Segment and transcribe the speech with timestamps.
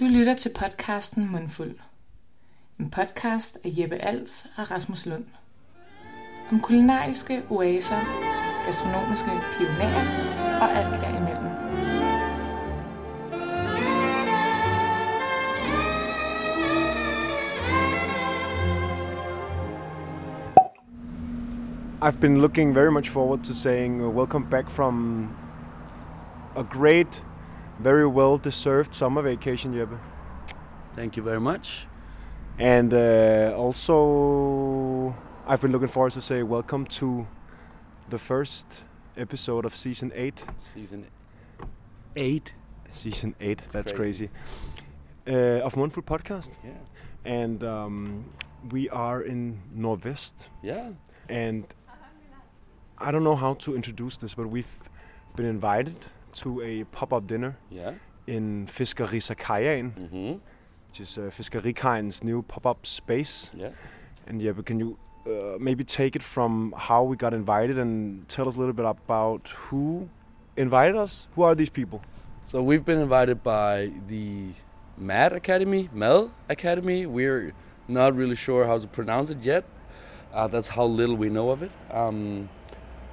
[0.00, 1.74] Du lytter til podcasten Mundfuld.
[2.80, 5.24] En podcast af Jeppe Als og Rasmus Lund.
[6.52, 8.00] Om kulinariske oaser,
[8.64, 10.04] gastronomiske pionerer
[10.60, 11.50] og alt derimellem.
[22.02, 25.28] I've been looking very much forward to saying uh, welcome back from
[26.56, 27.24] a great,
[27.78, 29.98] very well deserved summer vacation, Jeppe.
[30.94, 31.86] Thank you very much.
[32.58, 35.14] And uh, also,
[35.46, 37.26] I've been looking forward to say welcome to
[38.08, 38.82] the first
[39.16, 40.44] episode of season 8.
[40.74, 41.06] Season
[42.16, 42.52] eight.
[42.90, 44.28] Season 8, that's crazy.
[45.24, 45.60] crazy.
[45.60, 46.50] Uh, of Mundfuld Podcast.
[46.62, 46.72] Yeah.
[47.24, 48.24] And um,
[48.70, 50.48] we are in Nordvest.
[50.62, 50.90] Yeah.
[51.28, 51.64] And
[52.98, 54.82] I don't know how to introduce this, but we've
[55.36, 55.96] been invited
[56.32, 57.92] to a pop-up dinner Yeah.
[58.26, 60.32] in Fiskerikajen, Mm-hmm.
[60.88, 63.50] which is uh, Fiskerikajens new pop-up space.
[63.54, 63.70] Yeah.
[64.26, 68.28] And yeah, but can you uh, maybe take it from how we got invited and
[68.28, 70.08] tell us a little bit about who
[70.56, 71.26] invited us?
[71.34, 72.02] Who are these people?
[72.44, 74.48] So we've been invited by the
[74.98, 77.06] MAD Academy, Mel Academy.
[77.06, 77.52] We're
[77.88, 79.64] not really sure how to pronounce it yet.
[80.32, 81.70] Uh, that's how little we know of it.
[81.90, 82.48] Um,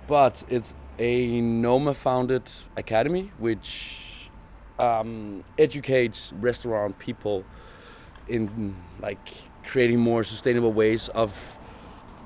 [0.08, 4.30] but it's a Noma-founded academy which
[4.78, 7.46] um, educates restaurant people
[8.28, 9.30] in like
[9.66, 11.58] creating more sustainable ways of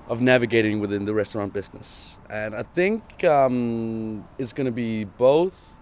[0.09, 2.17] of navigating within the restaurant business.
[2.29, 5.75] And I think um, it's going to be both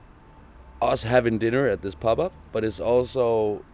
[0.80, 3.66] us having dinner at this pop up, but it's also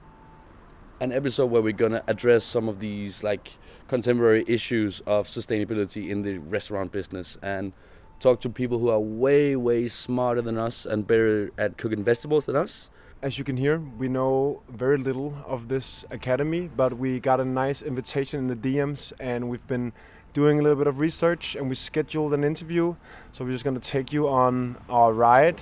[0.99, 3.57] an episode where we're gonna address some of these like
[3.87, 7.71] contemporary issues of sustainability in the restaurant business and
[8.19, 12.45] talk to people who are way way smarter than us and better at cooking vegetables
[12.45, 12.89] than us.
[13.21, 17.45] As you can hear, we know very little of this academy, but we got a
[17.45, 19.91] nice invitation in the DMs and we've been
[20.33, 22.95] doing a little bit of research and we scheduled an interview.
[23.31, 25.61] So we're just going to take you on our ride.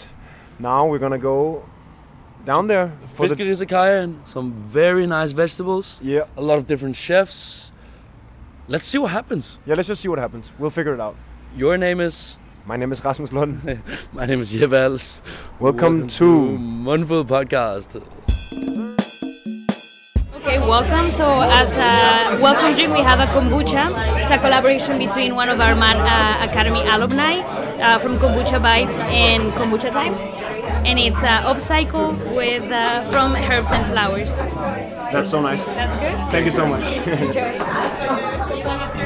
[0.59, 1.63] Now we're going to go
[2.45, 5.99] down there for Fish izakaya and some very nice vegetables.
[6.01, 6.25] Yeah.
[6.35, 7.71] A lot of different chefs.
[8.67, 9.59] Let's see what happens.
[9.65, 10.51] Yeah, let's just see what happens.
[10.59, 11.15] We'll figure it out.
[11.55, 12.37] Your name is.
[12.67, 13.79] My name is Rasmus Lund.
[14.11, 15.21] My name is Jeppe Als.
[15.59, 18.01] Welcome, to Mundfuld Podcast.
[20.37, 21.11] Okay, welcome.
[21.11, 23.93] So, as a welcome drink, we have a kombucha.
[24.23, 27.41] It's a collaboration between one of our MAD uh, Academy alumni
[27.81, 30.15] uh, from Kombucha Bites and Kombucha Time.
[30.87, 34.35] And it's uh, upcycle with uh, from herbs and flowers.
[35.13, 35.63] That's so nice.
[35.65, 36.31] That's good.
[36.31, 36.83] Thank you so much.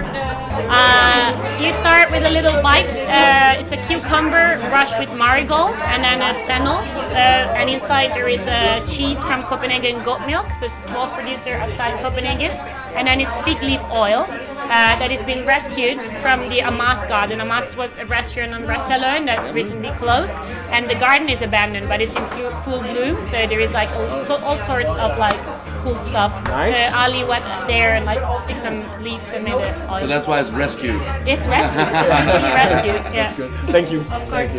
[0.67, 2.89] Uh, you start with a little bite.
[3.07, 6.77] Uh, it's a cucumber brushed with marigold and then a fennel.
[7.13, 10.47] Uh, and inside there is a cheese from Copenhagen goat milk.
[10.59, 12.51] So it's a small producer outside Copenhagen.
[12.95, 14.27] And then it's fig leaf oil
[14.69, 17.41] uh, that has been rescued from the Amass garden.
[17.41, 20.35] Amass was a restaurant on Barcelona that recently closed.
[20.69, 23.21] And the garden is abandoned, but it's in full, full bloom.
[23.23, 25.39] So there is like all, so, all sorts of like
[25.81, 26.31] cool stuff.
[26.45, 26.91] Nice.
[26.91, 29.99] So Ali went there and like picked some leaves and made it oil.
[29.99, 31.01] So that's why it's rescued.
[31.25, 31.87] It's rescued.
[31.89, 33.13] it's rescued.
[33.13, 33.33] Yeah.
[33.71, 34.01] Thank you.
[34.01, 34.53] Of course.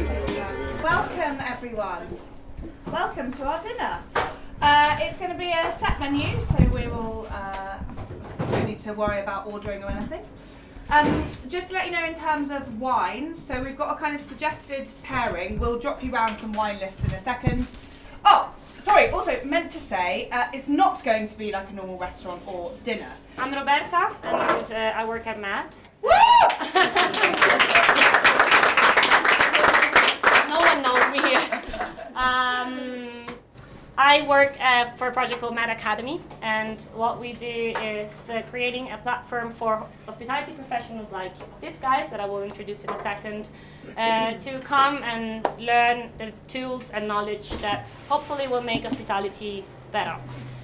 [0.82, 2.18] Welcome, everyone.
[2.86, 4.00] Welcome to our dinner.
[4.60, 7.69] Uh, it's going to be a set menu, so we will uh,
[8.50, 10.20] don't need to worry about ordering or anything.
[10.90, 14.14] Um, just to let you know, in terms of wines, so we've got a kind
[14.14, 15.58] of suggested pairing.
[15.58, 17.68] We'll drop you round some wine lists in a second.
[18.24, 19.08] Oh, sorry.
[19.10, 22.72] Also, meant to say, uh, it's not going to be like a normal restaurant or
[22.82, 23.12] dinner.
[23.38, 25.76] I'm Roberta, and uh, I work at MAD.
[26.02, 26.10] Woo!
[30.48, 31.62] no one knows me here.
[32.16, 33.09] Um,
[34.02, 38.40] I work uh, for a project called Mad Academy, and what we do is uh,
[38.48, 43.02] creating a platform for hospitality professionals like these guys that I will introduce in a
[43.02, 43.50] second
[43.98, 50.16] uh, to come and learn the tools and knowledge that hopefully will make hospitality better.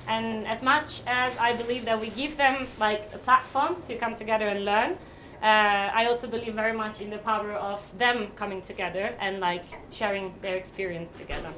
[0.08, 4.14] And as much as I believe that we give them like a platform to come
[4.14, 4.92] together and learn,
[5.42, 9.64] uh, I also believe very much in the power of them coming together and like
[9.92, 11.52] sharing their experience together.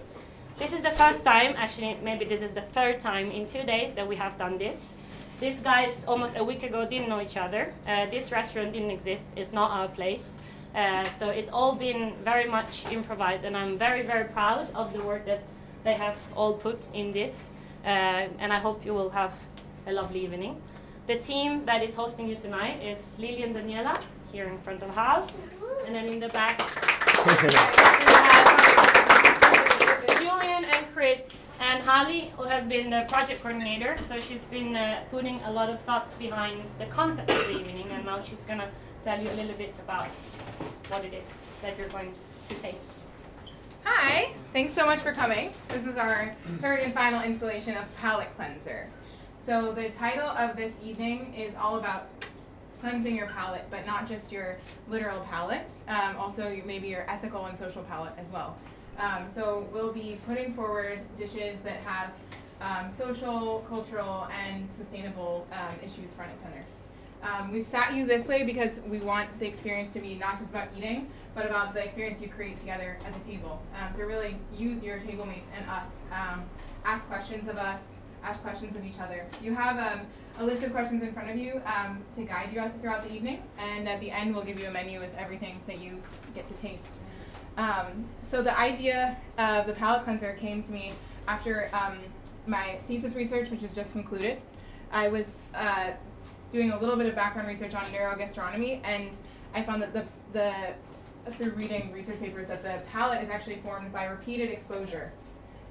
[0.58, 3.94] This is the first time, actually, maybe this is the third time in two days
[3.94, 4.92] that we have done this.
[5.38, 7.72] These guys almost a week ago didn't know each other.
[7.86, 10.34] Uh, this restaurant didn't exist, it's not our place.
[10.74, 15.00] Uh, so it's all been very much improvised, and I'm very, very proud of the
[15.00, 15.44] work that
[15.84, 17.50] they have all put in this.
[17.84, 19.34] Uh, and I hope you will have
[19.86, 20.60] a lovely evening.
[21.06, 23.96] The team that is hosting you tonight is Lily and Daniela
[24.32, 25.32] here in front of the house,
[25.86, 26.58] and then in the back.
[30.28, 33.96] Julian and Chris and Holly, who has been the project coordinator.
[34.06, 37.88] So she's been uh, putting a lot of thoughts behind the concept of the evening,
[37.90, 38.68] and now she's gonna
[39.02, 40.08] tell you a little bit about
[40.90, 42.12] what it is that you're going
[42.50, 42.84] to taste.
[43.84, 45.50] Hi, thanks so much for coming.
[45.68, 48.90] This is our third and final installation of Palate Cleanser.
[49.46, 52.10] So the title of this evening is all about
[52.82, 54.58] cleansing your palate, but not just your
[54.90, 58.58] literal palate, um, also maybe your ethical and social palate as well.
[58.98, 62.10] Um, so we'll be putting forward dishes that have
[62.60, 66.64] um, social, cultural, and sustainable um, issues front and center.
[67.22, 70.50] Um, we've sat you this way because we want the experience to be not just
[70.50, 73.62] about eating, but about the experience you create together at the table.
[73.76, 75.88] Um, so really use your table mates and us.
[76.12, 76.44] Um,
[76.84, 77.82] ask questions of us,
[78.24, 79.26] ask questions of each other.
[79.42, 80.06] You have
[80.38, 81.60] a list of questions in front of you
[82.14, 85.00] to guide you throughout the evening, and at the end we'll give you a menu
[85.00, 86.00] with everything that you
[86.34, 86.98] get to taste.
[87.58, 90.92] Um, so the idea of the palate cleanser came to me
[91.26, 91.98] after um,
[92.46, 94.40] my thesis research, which is just concluded.
[94.92, 95.90] I was uh,
[96.52, 99.10] doing a little bit of background research on neurogastronomy, and
[99.54, 103.92] I found that the, the through reading research papers that the palate is actually formed
[103.92, 105.12] by repeated exposure.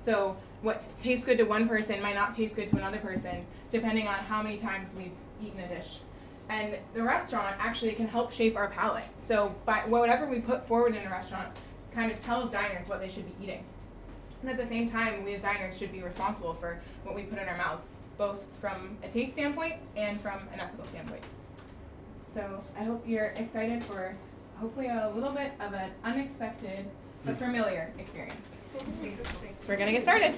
[0.04, 4.08] So what tastes good to one person might not taste good to another person, depending
[4.08, 5.12] on how many times we've
[5.42, 6.00] eaten a dish.
[6.50, 9.06] And the restaurant actually can help shape our palate.
[9.20, 11.50] So by whatever we put forward in a restaurant
[11.98, 13.64] kind of tells diners what they should be eating.
[14.44, 17.40] And at the same time, we as diners should be responsible for what we put
[17.40, 17.88] in our mouths,
[18.20, 21.24] both from a taste standpoint and from an ethical standpoint.
[22.36, 24.16] So I hope you're excited for
[24.60, 26.86] hopefully a little bit of an unexpected
[27.26, 27.46] but hmm.
[27.46, 28.58] familiar experience.
[29.68, 30.36] We're gonna get started.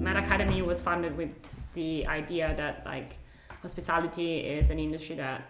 [0.00, 1.32] Mad Academy was founded with
[1.74, 3.18] the idea that like
[3.66, 5.48] hospitality is an industry that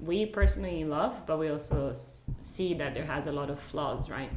[0.00, 4.32] we personally love, but we also see that there has a lot of flaws, right?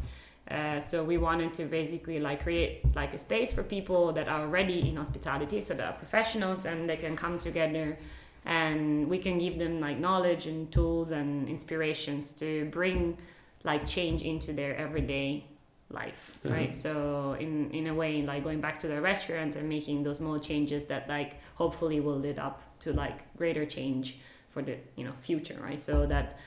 [0.50, 4.42] Uh, so we wanted to basically like create like a space for people that are
[4.42, 7.98] already in hospitality, so that are professionals and they can come together
[8.46, 13.18] and we can give them like knowledge and tools and inspirations to bring
[13.64, 15.44] like change into their everyday
[15.90, 20.04] life right so in in a way like going back to the restaurant and making
[20.04, 24.18] those small changes that like hopefully will lead up to like greater change
[24.52, 26.38] for the you know future right so that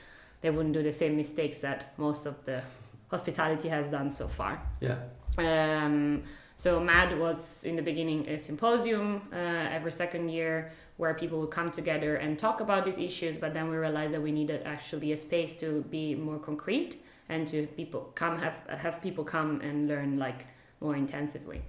[0.41, 2.61] they wouldn't do the same mistakes that most of the
[3.09, 4.97] hospitality has done so far Yeah.
[5.37, 6.23] um,
[6.55, 9.35] so MAD was in the beginning a symposium uh,
[9.77, 13.37] every second year where people would come together and talk about these issues.
[13.37, 17.47] But then we realized that we needed actually a space to be more concrete and
[17.47, 20.47] to people come have have people come and learn like
[20.81, 21.61] more intensively.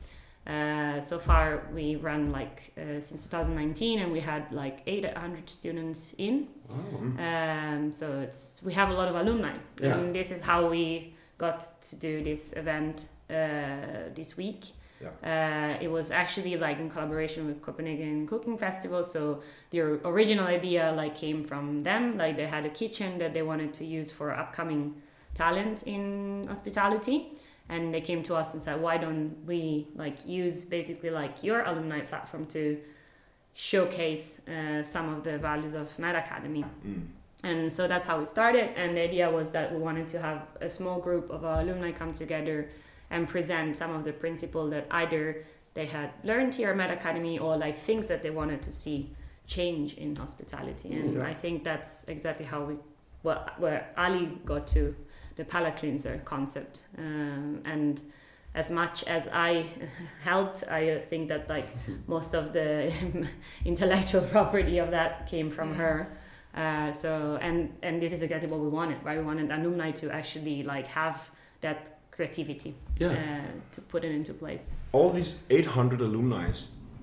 [0.47, 6.15] Uh, so far, we run like uh, since 2019, and we had like 800 students
[6.19, 6.49] in.
[7.19, 9.97] Um, so it's we have a lot of alumni, Yeah.
[9.97, 13.35] and this is how we got to do this event uh,
[14.15, 14.67] this week.
[15.25, 19.03] Uh, it was actually like in collaboration with Copenhagen Cooking Festival.
[19.03, 22.19] So the original idea like came from them.
[22.19, 24.95] Like they had a kitchen that they wanted to use for upcoming
[25.35, 27.29] talent in hospitality,
[27.75, 29.61] and they came to us and said, "Why don't we
[30.05, 32.63] like use basically like your alumni platform to
[33.55, 36.65] showcase uh, some of the values of Med Academy?"
[37.43, 38.67] And so that's how it started.
[38.77, 41.91] And the idea was that we wanted to have a small group of our alumni
[41.91, 42.69] come together
[43.11, 47.39] and present some of the principles that either they had learned here at Med Academy
[47.39, 48.99] or like things that they wanted to see
[49.47, 50.93] change in hospitality.
[50.93, 51.27] And Yeah.
[51.33, 52.75] I think that's exactly how we,
[53.23, 54.95] well, where Ali got to
[55.41, 56.83] the palate cleanser concept.
[56.99, 58.01] Um, and
[58.55, 59.67] as much as I
[60.23, 61.67] helped, I think that like
[62.07, 62.93] most of the
[63.65, 66.09] intellectual property of that came from her.
[66.55, 69.19] Uh, so and and this is exactly what we wanted, right?
[69.19, 71.17] We wanted alumni to actually like have
[71.61, 71.81] that
[72.11, 73.09] creativity Yeah.
[73.13, 74.75] uh, to put it into place.
[74.93, 76.53] All these 800 alumni,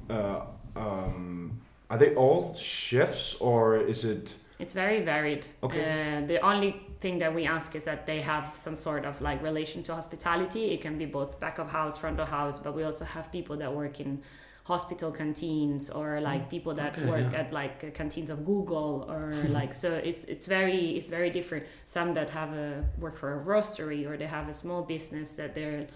[0.09, 0.41] uh,
[0.75, 4.35] um, are they all chefs or is it?
[4.59, 5.45] It's very varied.
[5.63, 5.81] Okay.
[5.81, 9.41] Uh, the only thing that we ask is that they have some sort of like
[9.43, 10.71] relation to hospitality.
[10.71, 13.57] It can be both back of house, front of house, but we also have people
[13.57, 14.21] that work in
[14.63, 17.39] hospital canteens or like people that Okay, work yeah.
[17.39, 21.65] at like canteens of Google or like so it's it's very it's very different.
[21.85, 25.55] Some that have a work for a roastery or they have a small business that
[25.55, 25.87] they're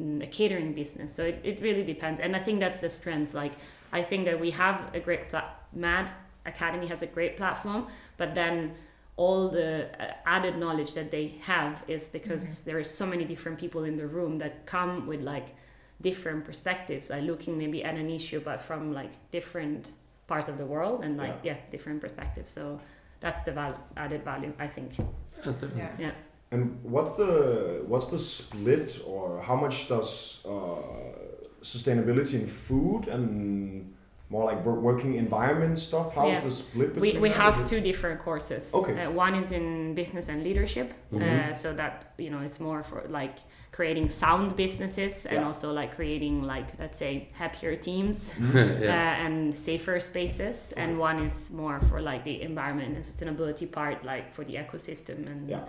[0.00, 1.14] mm, a catering business.
[1.14, 2.20] So it, it really depends.
[2.20, 3.34] And I think that's the strength.
[3.34, 3.52] Like
[3.92, 6.10] I think that we have a great pla- MAD
[6.44, 7.86] Academy has a great platform,
[8.16, 8.74] but then
[9.16, 13.58] all the uh, added knowledge that they have is because there are so many different
[13.58, 15.54] people in the room that come with like
[16.00, 19.92] different perspectives, like looking maybe at an issue, but from like different
[20.26, 22.50] parts of the world and like yeah, different perspectives.
[22.50, 22.78] So
[23.20, 24.98] that's the val- added value, I think.
[24.98, 25.04] Yeah,
[25.44, 25.82] definitely.
[25.98, 26.12] Yeah.
[26.50, 30.50] And what's the what's the split, or how much does uh,
[31.62, 33.94] sustainability in food and
[34.28, 36.14] more like working environment stuff?
[36.14, 36.40] How's Yeah.
[36.40, 37.22] the split We, between?
[37.22, 37.38] we that?
[37.38, 38.74] have two different courses.
[38.74, 39.04] Okay.
[39.04, 41.22] Uh, one is in business and leadership, Mhm.
[41.22, 43.36] uh, so that you know it's more for like
[43.72, 45.46] creating sound businesses and Yeah.
[45.46, 48.70] also like creating like let's say happier teams yeah.
[48.94, 50.72] uh, and safer spaces.
[50.76, 55.26] And one is more for like the environment and sustainability part, like for the ecosystem
[55.32, 55.60] and Yeah.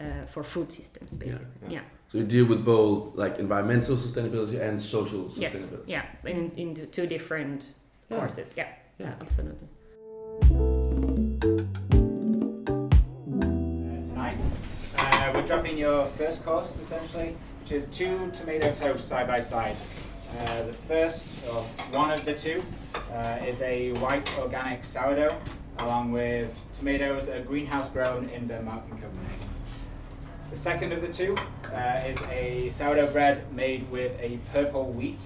[0.00, 1.46] uh, for food systems, basically.
[1.68, 1.70] yeah.
[1.80, 1.80] Yeah.
[2.12, 5.40] So you deal with both like environmental sustainability and social sustainability.
[5.40, 5.54] Yes.
[5.54, 5.88] sustainability.
[5.88, 6.04] Yeah.
[6.32, 7.72] In into two different
[8.10, 8.18] Yeah.
[8.18, 8.54] courses.
[8.56, 8.68] Yeah.
[8.98, 9.06] Yeah.
[9.06, 9.14] Yeah.
[9.20, 9.68] Absolutely.
[14.08, 14.38] tonight.
[14.96, 19.76] Uh, we're dropping your first course essentially, which is two tomato toasts side by side.
[20.38, 22.62] Uh, the first, or one of the two,
[23.12, 25.36] uh, is a white organic sourdough,
[25.78, 29.48] along with tomatoes that are greenhouse grown in Denmark and Copenhagen.
[30.50, 31.36] The second of the two
[31.74, 35.20] uh, is a sourdough bread made with a purple wheat.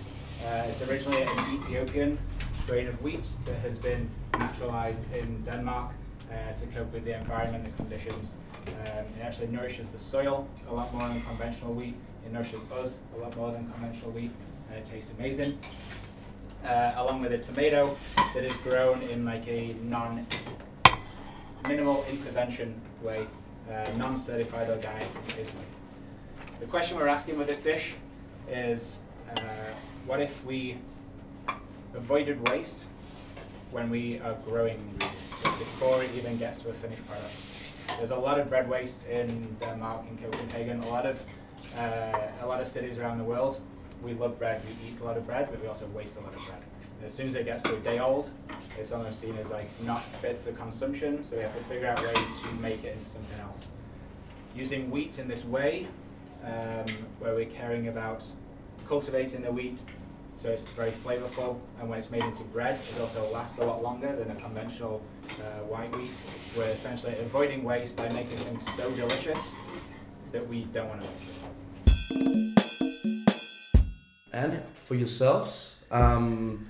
[0.44, 2.18] Uh, it's originally an Ethiopian
[2.62, 5.90] strain of wheat that has been naturalized in Denmark
[6.30, 8.34] uh, to cope with the environment and conditions.
[8.68, 11.96] Um, it actually nourishes the soil a lot more than conventional wheat.
[12.24, 14.30] It nourishes us a lot more than conventional wheat,
[14.68, 15.58] and it tastes amazing.
[16.64, 17.96] Uh, along with a tomato
[18.32, 20.24] that is grown in like a non
[21.66, 23.26] minimal intervention way,
[23.68, 25.66] uh, non-certified organic, basically.
[26.60, 27.94] The question we're asking with this dish
[28.48, 29.00] is,
[29.36, 29.40] uh,
[30.06, 30.78] what if we
[31.94, 32.84] avoided waste
[33.70, 37.32] when we are growing ingredients, so before it even gets to a finished product?
[37.98, 41.20] There's a lot of bread waste in Denmark and Copenhagen, a lot of
[41.76, 43.60] uh, a lot of cities around the world.
[44.02, 46.34] We love bread, we eat a lot of bread, but we also waste a lot
[46.34, 46.62] of bread.
[46.96, 48.30] And as soon as it gets to a day old,
[48.78, 52.02] it's almost seen as like not fit for consumption, so we have to figure out
[52.02, 53.68] ways to make it into something else.
[54.54, 55.88] Using wheat in this way,
[56.44, 56.86] um,
[57.20, 58.24] where we're caring about
[58.88, 59.82] cultivating the wheat
[60.36, 63.82] so it's very flavorful and when it's made into bread it also lasts a lot
[63.82, 65.02] longer than a conventional
[65.40, 66.10] uh, white wheat
[66.56, 69.52] we're essentially avoiding waste by making things so delicious
[70.32, 72.52] that we don't want to waste it
[74.34, 76.66] And for yourselves, um,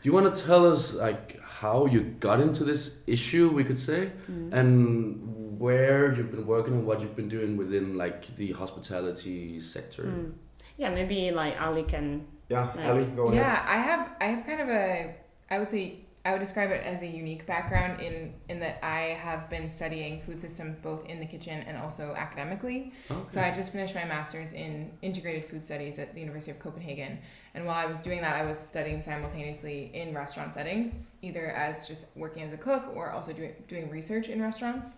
[0.00, 3.78] do you want to tell us like how you got into this issue, we could
[3.78, 4.52] say, Mm.
[4.52, 10.04] and where you've been working and what you've been doing within like the hospitality sector?
[10.04, 10.32] Mm.
[10.78, 12.26] Yeah, maybe like Ali can.
[12.50, 13.36] Yeah, Like- Ali, go ahead.
[13.36, 15.14] Yeah, I have I have kind of a
[15.50, 19.16] I would say I would describe it as a unique background in in that I
[19.26, 22.92] have been studying food systems both in the kitchen and also academically.
[23.10, 23.20] Okay.
[23.28, 27.18] So I just finished my master's in integrated food studies at the University of Copenhagen.
[27.54, 31.88] And while I was doing that, I was studying simultaneously in restaurant settings, either as
[31.88, 34.96] just working as a cook or also doing, doing research in restaurants.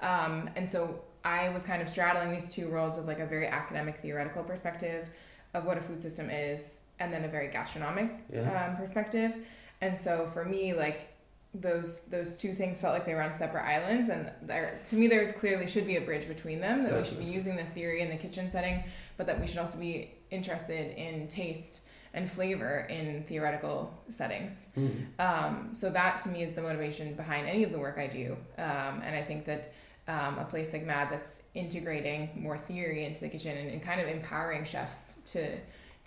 [0.00, 3.48] Um, and so I was kind of straddling these two worlds of like a very
[3.48, 5.08] academic theoretical perspective
[5.52, 8.66] of what a food system is and then a very gastronomic Yeah.
[8.68, 9.34] um, perspective.
[9.80, 11.08] And so for me, like
[11.52, 15.08] those those two things felt like they were on separate islands and there to me
[15.08, 18.02] there's clearly should be a bridge between them that we should be using the theory
[18.02, 18.84] in the kitchen setting
[19.16, 21.80] but that we should also be interested in taste
[22.14, 25.06] and flavor in theoretical settings Mm.
[25.18, 28.36] um, so that to me is the motivation behind any of the work I do.
[28.56, 29.72] Um, and I think that
[30.06, 34.00] um, a place like MAD that's integrating more theory into the kitchen and, and kind
[34.00, 35.56] of empowering chefs to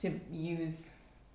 [0.03, 0.91] to use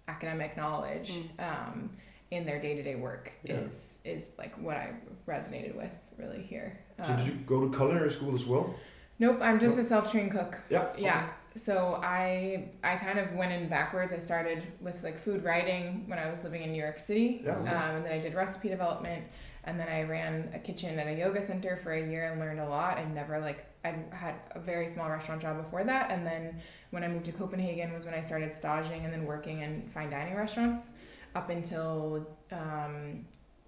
[0.07, 1.91] academic knowledge um,
[2.31, 3.55] in their day to day work Yeah.
[3.57, 4.93] is is like what I
[5.27, 6.79] resonated with really here.
[6.99, 8.75] So Um, did you go to culinary school as well?
[9.19, 10.61] Nope, I'm just a self trained cook.
[10.71, 10.87] Yeah.
[10.97, 11.29] Yeah.
[11.57, 14.13] So I I kind of went in backwards.
[14.13, 17.43] I started with like food writing when I was living in New York City.
[17.45, 17.57] Yeah.
[17.59, 19.25] Um, and then I did recipe development
[19.65, 22.61] and then I ran a kitchen at a yoga center for a year and learned
[22.61, 22.99] a lot.
[22.99, 27.05] I never like I had a very small restaurant job before that and then when
[27.05, 30.35] I moved to Copenhagen was when I started staging and then working in fine dining
[30.35, 30.93] restaurants
[31.35, 33.25] up until um,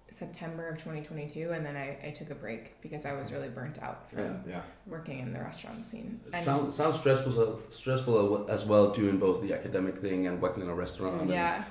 [0.09, 3.81] September of 2022 and then I, I took a break because I was really burnt
[3.81, 4.33] out from Yeah.
[4.55, 4.61] Yeah.
[4.85, 6.19] working in the restaurant scene.
[6.33, 10.63] It sounds sounds stressful so- stressful as well doing both the academic thing and working
[10.63, 11.21] in a restaurant.
[11.21, 11.63] and, yeah,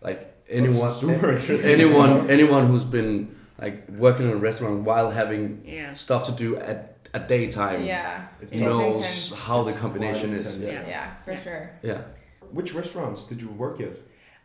[0.00, 1.70] like anyone super interesting.
[1.70, 5.92] anyone anyone who's been like working in a restaurant while having Yeah.
[5.92, 9.32] stuff to do at at daytime yeah, It's It's knows intense.
[9.34, 10.40] how the combination is.
[10.54, 10.72] intense.
[10.72, 10.88] Yeah.
[10.88, 11.70] yeah, for sure.
[11.82, 12.02] yeah.
[12.50, 13.96] Which restaurants did you work at?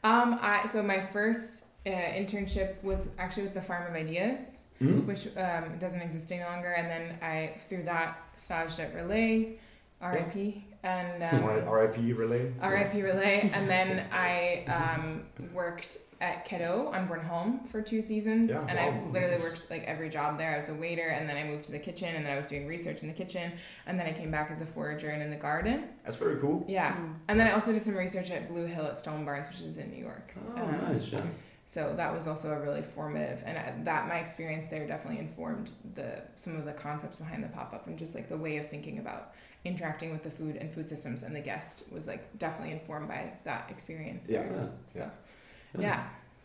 [0.04, 5.06] Um, I so my first uh, internship was actually with the Farm of Ideas, Mhm.
[5.06, 9.58] which um, doesn't exist any longer, and then I through that staged at Relæ,
[10.02, 10.36] RIP,
[10.84, 12.14] and um, R.I.P.
[12.14, 12.42] Relæ.
[12.62, 18.66] RIP Relæ, and then I um, worked at Kadeau on home for two seasons, Yeah,
[18.68, 20.54] and wow, I literally worked like every job there.
[20.54, 22.50] I was a waiter, and then I moved to the kitchen, and then I was
[22.50, 23.52] doing research in the kitchen,
[23.86, 25.86] and then I came back as a forager and in the garden.
[26.04, 26.66] That's very cool.
[26.68, 26.96] Yeah,
[27.28, 29.78] and then I also did some research at Blue Hill at Stone Barns, which is
[29.78, 30.34] in New York.
[30.56, 31.12] Oh, Um, nice.
[31.12, 31.22] Yeah.
[31.70, 35.72] So that was also a really formative, and I- that my experience there definitely informed
[35.96, 38.68] the some of the concepts behind the pop up and just like the way of
[38.70, 39.34] thinking about
[39.66, 43.34] interacting with the food and food systems and the guest was like definitely informed by
[43.44, 44.28] that experience.
[44.30, 44.44] Yeah.
[44.44, 44.52] there.
[44.54, 44.68] Yeah.
[44.88, 45.10] So, yeah.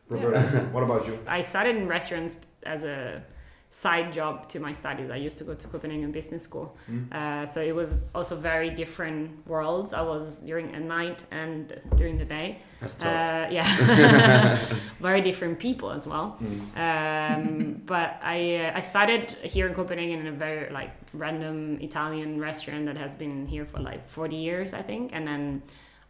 [0.09, 0.41] Roberta,
[0.73, 1.19] what about you?
[1.27, 3.23] I started in restaurants as a
[3.75, 5.09] side job to my studies.
[5.09, 7.11] I used to go to Copenhagen Business School, Mm.
[7.11, 9.95] uh, so it was also very different worlds.
[9.95, 12.59] I was during at night and during the day.
[12.83, 13.07] That's tough.
[13.07, 14.59] Uh, yeah,
[15.01, 16.37] very different people as well.
[16.43, 16.61] Mm.
[16.77, 22.41] Um, but I uh, I started here in Copenhagen in a very like random Italian
[22.41, 25.62] restaurant that has been here for like 40 years, I think, and then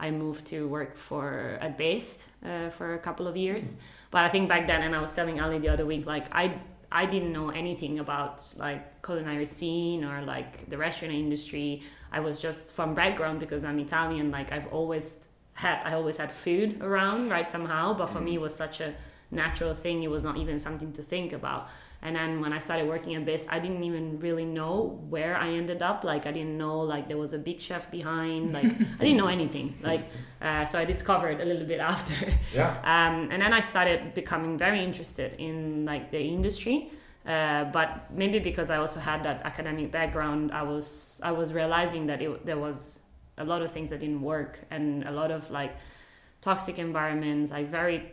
[0.02, 3.76] I moved to work for at Bæst uh, for a couple of years.
[4.10, 6.44] But I think back then, and I was telling Ali the other week, like I
[6.90, 11.82] I didn't know anything about like culinary scene or like the restaurant industry.
[12.12, 14.30] I was just from background because I'm Italian.
[14.30, 15.06] Like I've always
[15.54, 17.48] had, I always had food around, right?
[17.48, 18.92] Somehow, but for me, it was such a
[19.32, 20.02] natural thing.
[20.02, 21.68] It was not even something to think about.
[22.04, 25.50] And then when I started working at Bæst, I didn't even really know where I
[25.50, 26.02] ended up.
[26.02, 28.52] Like I didn't know like there was a big chef behind.
[28.52, 28.68] Like I
[29.04, 29.76] didn't know anything.
[29.82, 30.10] Like
[30.40, 32.14] uh, so I discovered a little bit after.
[32.52, 32.76] Yeah.
[32.84, 36.90] Um, and then I started becoming very interested in like the industry.
[37.24, 42.06] Uh, but maybe because I also had that academic background, I was I was realizing
[42.08, 43.02] that it, there was
[43.38, 45.72] a lot of things that didn't work and a lot of like
[46.40, 48.12] toxic environments, like very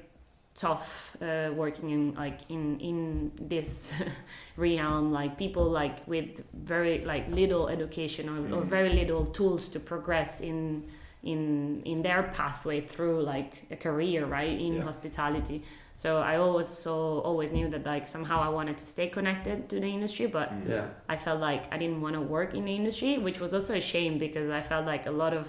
[0.55, 3.93] tough uh, working in like in in this
[4.57, 9.79] realm like people like with very like little education or, or very little tools to
[9.79, 10.83] progress in
[11.23, 14.83] in in their pathway through like a career right in Yeah.
[14.83, 15.63] hospitality
[15.95, 19.79] so i always so always knew that like somehow i wanted to stay connected to
[19.79, 20.87] the industry but Yeah.
[21.09, 23.81] I felt like I didn't want to work in the industry, which was also a
[23.81, 25.47] shame because I felt like a lot of,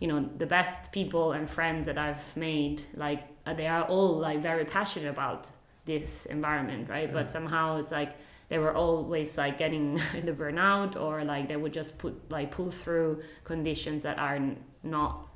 [0.00, 4.18] you know, the best people and friends that I've made, like Uh, they are all
[4.18, 5.50] like very passionate about
[5.84, 7.12] this environment, right?
[7.12, 8.16] But somehow it's like
[8.48, 12.70] they were always like getting the burnout or like they would just put like pull
[12.70, 14.38] through conditions that are
[14.82, 15.28] not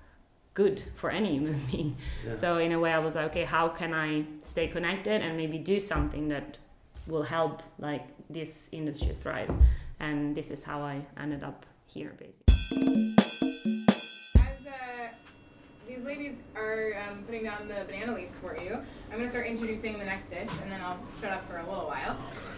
[0.55, 1.96] good for any human being.
[2.27, 2.35] Yeah.
[2.35, 5.59] So in a way, I was like, okay, how can I stay connected and maybe
[5.59, 6.59] do something that
[7.07, 9.51] will help like this industry thrive?
[10.01, 13.19] And this is how I ended up here, basically.
[16.00, 18.78] These ladies are um, putting down the banana leaves for you,
[19.10, 21.68] I'm going to start introducing the next dish, and then I'll shut up for a
[21.68, 22.16] little while.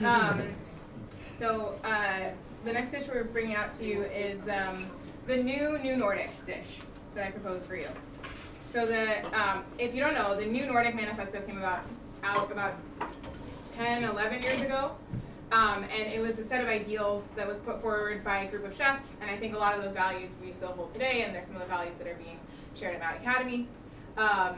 [0.08, 0.54] Um,
[1.36, 2.30] so uh,
[2.64, 4.88] the next dish we're bringing out to you is um,
[5.26, 6.82] the new New Nordic dish
[7.16, 7.88] that I propose for you.
[8.72, 11.80] So the um, if you don't know, the New Nordic Manifesto came about
[12.22, 12.74] out about
[13.74, 14.92] 10, 11 years ago.
[15.50, 18.64] Um, and it was a set of ideals that was put forward by a group
[18.64, 21.34] of chefs, and I think a lot of those values we still hold today, and
[21.34, 22.38] there's some of the values that are being
[22.74, 23.68] shared at Mad Academy.
[24.16, 24.56] Um,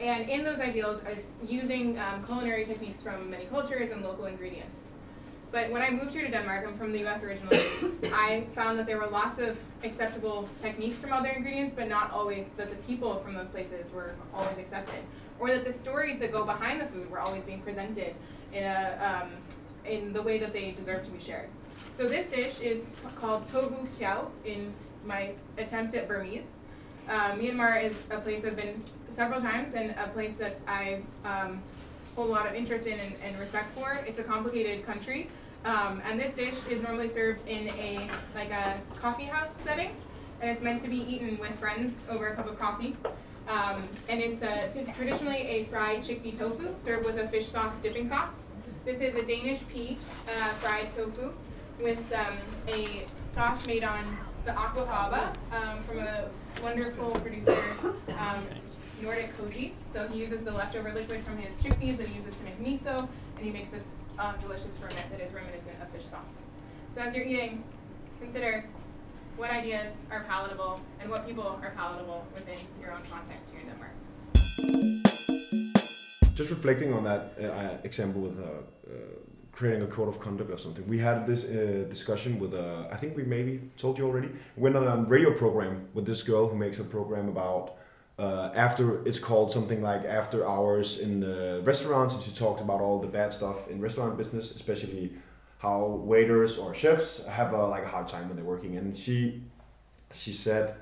[0.00, 4.88] and in those ideals is using um, culinary techniques from many cultures and local ingredients.
[5.52, 7.62] But when I moved here to Denmark, I'm from the US originally,
[8.12, 12.48] I found that there were lots of acceptable techniques from other ingredients, but not always
[12.56, 15.00] that the people from those places were always accepted.
[15.38, 18.14] Or that the stories that go behind the food were always being presented
[18.52, 19.30] in, a, um,
[19.84, 21.50] in the way that they deserve to be shared.
[21.98, 24.72] So this dish is called tohu kiao in
[25.04, 26.61] my attempt at Burmese.
[27.08, 31.62] Uh, Myanmar is a place I've been several times and a place that I um,
[32.14, 33.94] hold a lot of interest in and, and respect for.
[34.06, 35.28] It's a complicated country,
[35.64, 39.90] um, and this dish is normally served in a like a coffee house setting,
[40.40, 42.96] and it's meant to be eaten with friends over a cup of coffee.
[43.48, 47.74] Um, and it's a, t- traditionally a fried chickpea tofu served with a fish sauce
[47.82, 48.34] dipping sauce.
[48.84, 51.32] This is a Danish pea uh, fried tofu
[51.80, 52.36] with um,
[52.68, 56.28] a sauce made on the aquafaba um, from a
[56.62, 57.56] wonderful producer,
[58.18, 58.44] um,
[59.00, 59.72] Nordic Koji.
[59.92, 63.08] So he uses the leftover liquid from his chickpeas that he uses to make miso,
[63.36, 63.86] and he makes this
[64.18, 66.42] um, delicious ferment that is reminiscent of fish sauce.
[66.94, 67.64] So as you're eating,
[68.20, 68.64] consider
[69.36, 73.68] what ideas are palatable and what people are palatable within your own context here in
[73.68, 73.92] Denmark.
[76.34, 78.94] Just reflecting on that uh, uh, example with uh, uh,
[79.62, 80.84] creating a code of conduct or something.
[80.88, 84.74] We had this uh, discussion with, uh, I think we maybe told you already, went
[84.76, 87.76] on a radio program with this girl who makes a program about
[88.18, 92.80] uh, after, it's called something like after hours in the restaurants, and she talks about
[92.80, 95.12] all the bad stuff in restaurant business, especially
[95.58, 95.78] how
[96.12, 98.76] waiters or chefs have a, like a hard time when they're working.
[98.76, 99.42] And she
[100.22, 100.74] she said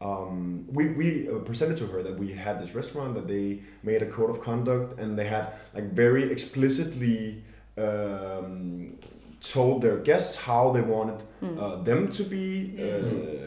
[0.00, 4.00] um, we, we uh, presented to her that we had this restaurant that they made
[4.02, 5.44] a code of conduct and they had
[5.74, 7.42] like very explicitly
[7.78, 8.98] um,
[9.40, 13.46] told their guests how they wanted uh, them to be uh,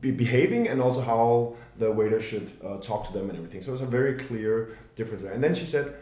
[0.00, 3.62] be behaving and also how the waiter should uh, talk to them and everything.
[3.62, 5.32] So it's a very clear difference there.
[5.32, 5.94] And then she said,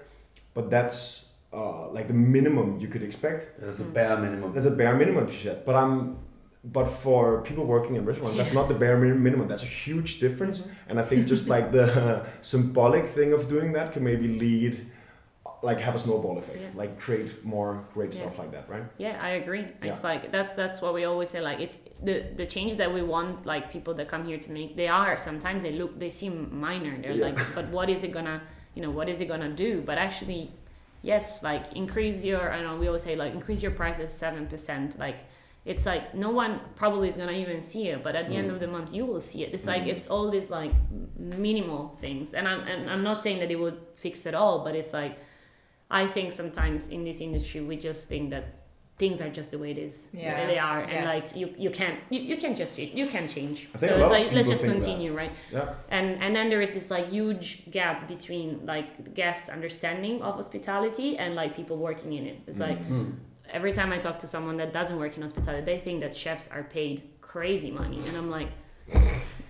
[0.54, 3.60] but that's uh, like the minimum you could expect.
[3.60, 4.52] That's the bare minimum.
[4.54, 5.64] That's a bare minimum, she said.
[5.64, 6.18] But I'm,
[6.64, 9.48] but for people working in restaurants, that's not the bare minimum.
[9.48, 10.66] That's a huge difference.
[10.88, 14.90] And I think just like the symbolic thing of doing that can maybe lead,
[15.62, 16.68] like have a snowball effect, Yeah.
[16.82, 18.20] like create more great Yeah.
[18.20, 18.84] stuff like that, right?
[18.98, 19.66] Yeah, I agree.
[19.82, 21.40] It's like that's that's what we always say.
[21.40, 23.44] Like it's the the change that we want.
[23.46, 26.94] Like people that come here to make, they are sometimes they look they seem minor.
[27.02, 27.26] They're Yeah.
[27.28, 28.40] like, but what is it gonna,
[28.74, 29.82] you know, what is it gonna do?
[29.88, 30.52] But actually,
[31.02, 32.52] yes, like increase your.
[32.52, 34.98] I know we always say like increase your prices seven percent.
[34.98, 35.16] Like
[35.64, 38.54] it's like no one probably is gonna even see it, but at the end Mm.
[38.54, 39.52] of the month you will see it.
[39.52, 39.92] It's like Mm.
[39.92, 40.72] it's all these like
[41.18, 44.74] minimal things, and I'm and I'm not saying that it would fix it all, but
[44.74, 45.18] it's like
[45.90, 48.44] I think sometimes in this industry we just think that
[48.98, 50.08] things are just the way it is.
[50.12, 50.46] Yeah.
[50.46, 51.08] they are, and Yes.
[51.14, 53.68] like you you can't you, you can't just you can't change.
[53.74, 54.80] I So think it's like let's just think that.
[54.80, 55.32] continue, right?
[55.52, 55.74] Yeah.
[55.88, 61.16] And and then there is this like huge gap between like guests' understanding of hospitality
[61.16, 62.36] and like people working in it.
[62.48, 63.12] It's like Mm.
[63.58, 66.48] every time I talk to someone that doesn't work in hospitality, they think that chefs
[66.48, 68.50] are paid crazy money, and I'm like,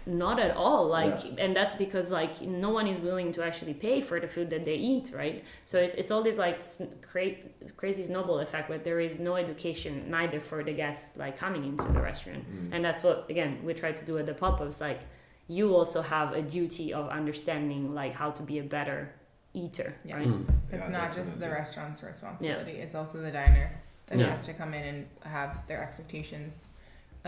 [0.09, 0.89] not at all.
[0.89, 4.49] Like, and that's because like no one is willing to actually pay for the food
[4.51, 5.45] that they eat, right?
[5.65, 7.37] So it's, it's all this like s- cra-
[7.77, 11.85] crazy snowball effect, where there is no education neither for the guests like coming into
[11.93, 12.71] the restaurant, Mm.
[12.75, 14.81] and that's what again we try to do at the pop ups.
[14.81, 15.01] Like,
[15.47, 19.13] you also have a duty of understanding like how to be a better
[19.55, 20.17] eater, Yes.
[20.17, 20.27] right?
[20.27, 20.47] Mm.
[20.73, 23.71] It's Yeah, not just the restaurant's responsibility, it's also the diner
[24.07, 24.31] that Yeah.
[24.31, 26.67] has to come in and have their expectations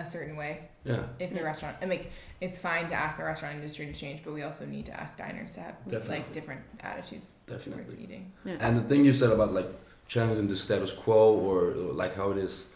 [0.00, 0.68] a certain way.
[0.84, 2.06] Yeah, If the restaurant, I mean,
[2.40, 5.18] it's fine to ask the restaurant industry to change, but we also need to ask
[5.18, 6.16] diners to have Definitely.
[6.16, 8.02] like different attitudes towards definitely.
[8.04, 8.32] eating.
[8.64, 9.68] And the thing you said about like
[10.08, 12.66] challenging the status quo or, or like how it is,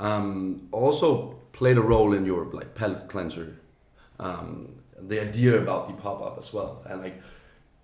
[0.00, 3.56] um, also played a role in your like palate cleanser.
[4.18, 7.20] Um, the idea about the pop up as well, and like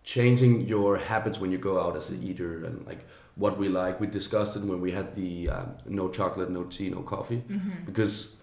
[0.05, 3.05] changing your habits when you go out as an eater, and like
[3.37, 4.01] what we like.
[4.01, 7.85] We discussed it when we had the um, no chocolate, no tea, no coffee, Mm-hmm.
[7.87, 8.35] because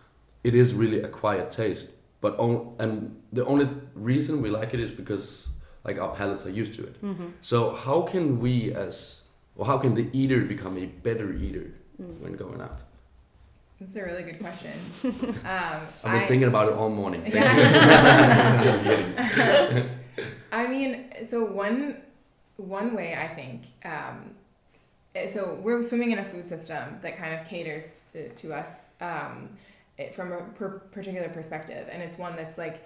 [0.47, 1.89] it is really a quiet taste.
[2.21, 2.93] But on, and
[3.34, 3.67] the only
[4.12, 5.49] reason we like it is because
[5.84, 6.95] like our palates are used to it.
[7.03, 7.27] Mm-hmm.
[7.41, 9.21] So how can we as
[9.55, 11.67] or how can the eater become a better eater
[12.01, 12.19] Mm.
[12.23, 12.79] when going out?
[13.79, 14.71] That's a really good question.
[15.53, 17.21] Um, I've been I- thinking about it all morning.
[20.51, 21.97] I mean, so one
[22.58, 23.60] one way I think.
[23.84, 24.17] Um,
[25.15, 28.89] eh, so we're swimming in a food system that kind of caters uh, to us
[29.01, 29.49] um,
[29.97, 32.86] it, from a per- particular perspective, and it's one that's like,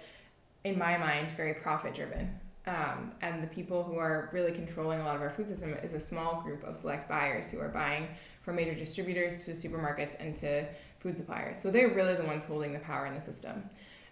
[0.64, 2.30] in my mind, very profit driven.
[2.66, 5.94] Um, and the people who are really controlling a lot of our food system is
[5.94, 8.06] a small group of select buyers who are buying
[8.42, 10.66] from major distributors to supermarkets and to
[10.98, 11.58] food suppliers.
[11.58, 13.64] So they're really the ones holding the power in the system.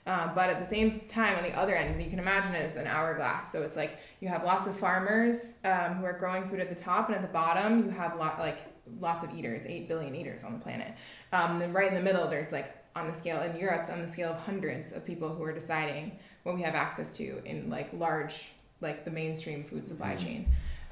[0.07, 2.77] Uh, but at the same time, on the other end, you can imagine it as
[2.77, 3.53] an hourglass.
[3.53, 6.75] So it's like you have lots of farmers um, who are growing food at the
[6.75, 8.61] top, and at the bottom, you have lot like
[9.01, 10.95] lots of eaters, eight billion eaters on the planet.
[11.35, 14.09] Um, then right in the middle, there's like on the scale in Europe, on the
[14.17, 16.05] scale of hundreds of people who are deciding
[16.43, 18.37] what we have access to in like large,
[18.81, 20.41] like the mainstream food supply chain.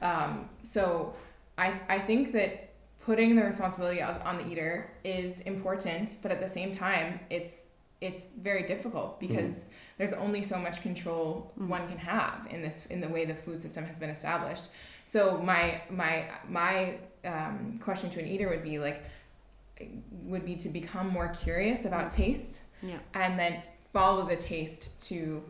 [0.03, 1.15] Um, so
[1.59, 2.51] I I think that
[3.01, 7.65] putting the responsibility on the eater is important, but at the same time, it's
[8.01, 11.27] it's very difficult because there's only so much control
[11.59, 11.69] Mm.
[11.69, 14.67] one can have in this in the way the food system has been established.
[15.07, 16.13] So my my
[16.61, 18.99] my um, question to an eater would be like
[20.11, 22.99] would be to become more curious about taste Yeah.
[23.15, 23.63] and then
[23.93, 25.43] follow the taste to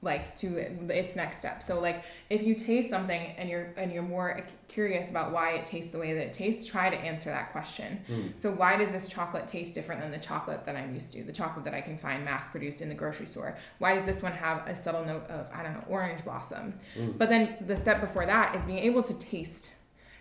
[0.00, 0.58] like to
[0.94, 5.10] its next step so like if you taste something and you're and you're more curious
[5.10, 8.32] about why it tastes the way that it tastes try to answer that question Mm.
[8.40, 11.32] so why does this chocolate taste different than the chocolate that i'm used to the
[11.32, 14.30] chocolate that i can find mass produced in the grocery store why does this one
[14.32, 17.18] have a subtle note of i don't know orange blossom Mm.
[17.18, 19.72] but then the step before that is being able to taste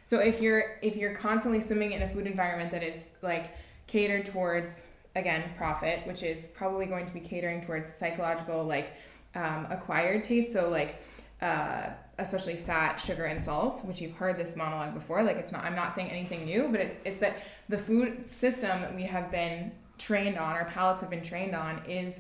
[0.08, 3.52] so if you're if you're constantly swimming in a food environment that is like
[3.86, 8.94] catered towards again profit which is probably going to be catering towards psychological like
[9.36, 11.02] um, acquired taste so like
[11.42, 11.90] uh,
[12.20, 15.76] especially fat sugar and salt which you've heard this monologue before like it's not i'm
[15.76, 20.38] not saying anything new but it, it's that the food system we have been trained
[20.38, 22.20] on our palates have been trained on is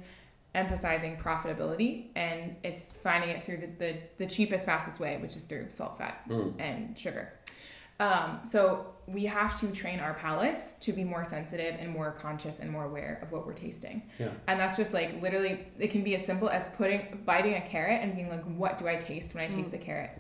[0.56, 5.44] emphasizing profitability and it's finding it through the, the, the cheapest fastest way which is
[5.44, 6.54] through salt fat Mm.
[6.60, 7.34] and sugar
[8.00, 12.60] Um, so we have to train our palates to be more sensitive and more conscious
[12.60, 14.04] and more aware of what we're tasting.
[14.20, 14.32] Yeah.
[14.48, 18.02] And that's just like literally, it can be as simple as putting, biting a carrot
[18.04, 20.12] and being like, what do I taste when I taste the carrot?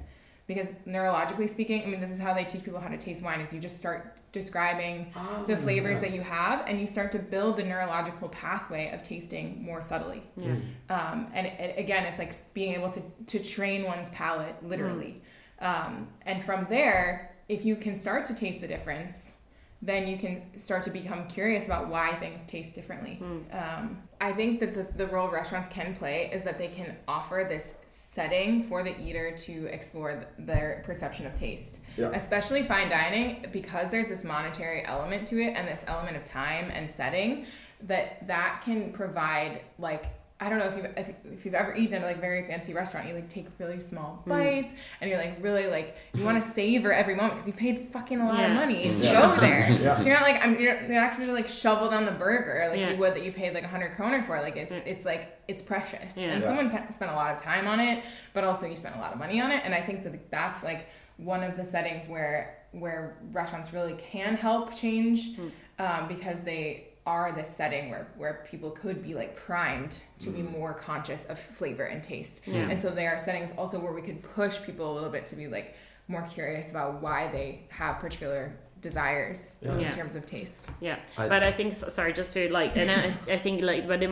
[0.47, 3.41] Because neurologically speaking, I mean, this is how they teach people how to taste wine
[3.41, 5.13] is you just start describing
[5.45, 9.61] the flavors that you have and you start to build the neurological pathway of tasting
[9.61, 10.23] more subtly.
[10.37, 10.55] Yeah.
[10.89, 15.21] Um, and it, again, it's like being able to, to train one's palate literally.
[15.59, 19.35] Um, and from there, if you can start to taste the difference,
[19.79, 23.21] then you can start to become curious about why things taste differently.
[23.51, 27.45] Um, I think that the, the role restaurants can play is that they can offer
[27.47, 31.81] this setting for the eater to explore th- their perception of taste.
[31.95, 32.09] Yeah.
[32.13, 36.71] Especially fine dining, because there's this monetary element to it and this element of time
[36.71, 37.45] and setting,
[37.81, 40.05] that that can provide like
[40.39, 42.71] I don't know if you've if, if you've ever eaten at a like very fancy
[42.71, 44.71] restaurant, you like take really small bites
[45.01, 48.19] and you're like really like you want to savor every moment because you paid fucking
[48.21, 49.35] a lot of money to Yeah.
[49.35, 49.71] go there.
[49.81, 49.97] Yeah.
[49.99, 52.79] So you're not like I'm you're, you're not gonna like shovel down the burger like
[52.79, 52.91] Yeah.
[52.91, 54.39] you would that you paid like a hundred kroner for.
[54.39, 54.81] Like it's Yeah.
[54.85, 56.25] it's like it's precious Yeah.
[56.25, 56.47] and Yeah.
[56.47, 59.13] someone pe- spent a lot of time on it, but also you spent a lot
[59.13, 59.63] of money on it.
[59.65, 64.35] And I think that that's like one of the settings where where restaurants really can
[64.35, 65.31] help change
[65.79, 70.41] um, because they are the setting where, where people could be like primed to be
[70.41, 70.51] mm.
[70.51, 72.41] more conscious of flavor and taste.
[72.45, 72.69] Yeah.
[72.69, 75.35] And so there are settings also where we could push people a little bit to
[75.35, 75.75] be like
[76.09, 79.91] more curious about why they have particular desires in Yeah.
[79.91, 80.69] terms of taste.
[80.81, 83.99] Yeah, I- but I think sorry, just to like, and I, I think like, but
[84.01, 84.11] the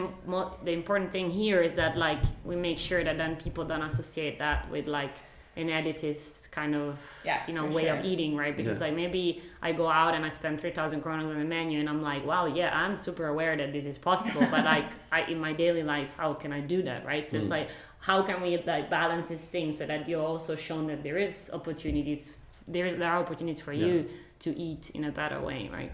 [0.63, 4.39] the important thing here is that like we make sure that then people don't associate
[4.39, 5.15] that with like
[5.55, 7.95] an elitist kind of Yes, you know way sure.
[7.95, 8.55] of eating, right?
[8.55, 8.87] Because Yeah.
[8.87, 11.89] like maybe I go out and I spend three thousand kroner on the menu, and
[11.89, 15.39] I'm like, wow, yeah, I'm super aware that this is possible, but like I in
[15.39, 17.23] my daily life, how can I do that, right?
[17.23, 17.57] So it's mm.
[17.57, 21.17] like how can we like balance this thing so that you're also shown that there
[21.17, 22.37] is opportunities,
[22.67, 24.07] there's there are opportunities for you
[24.39, 25.91] to eat in a better way, right?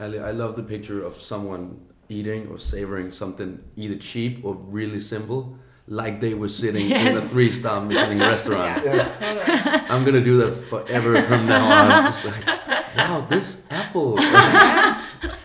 [0.00, 5.00] Ali, I love the picture of someone eating or savoring something either cheap or really
[5.00, 5.56] simple,
[5.88, 8.84] like they were sitting in a three-star Michelin restaurant.
[8.84, 9.88] Yeah, totally.
[9.90, 11.64] I'm gonna do that forever from now
[11.96, 12.04] on.
[12.12, 12.46] Just like,
[12.96, 14.16] wow, this apple.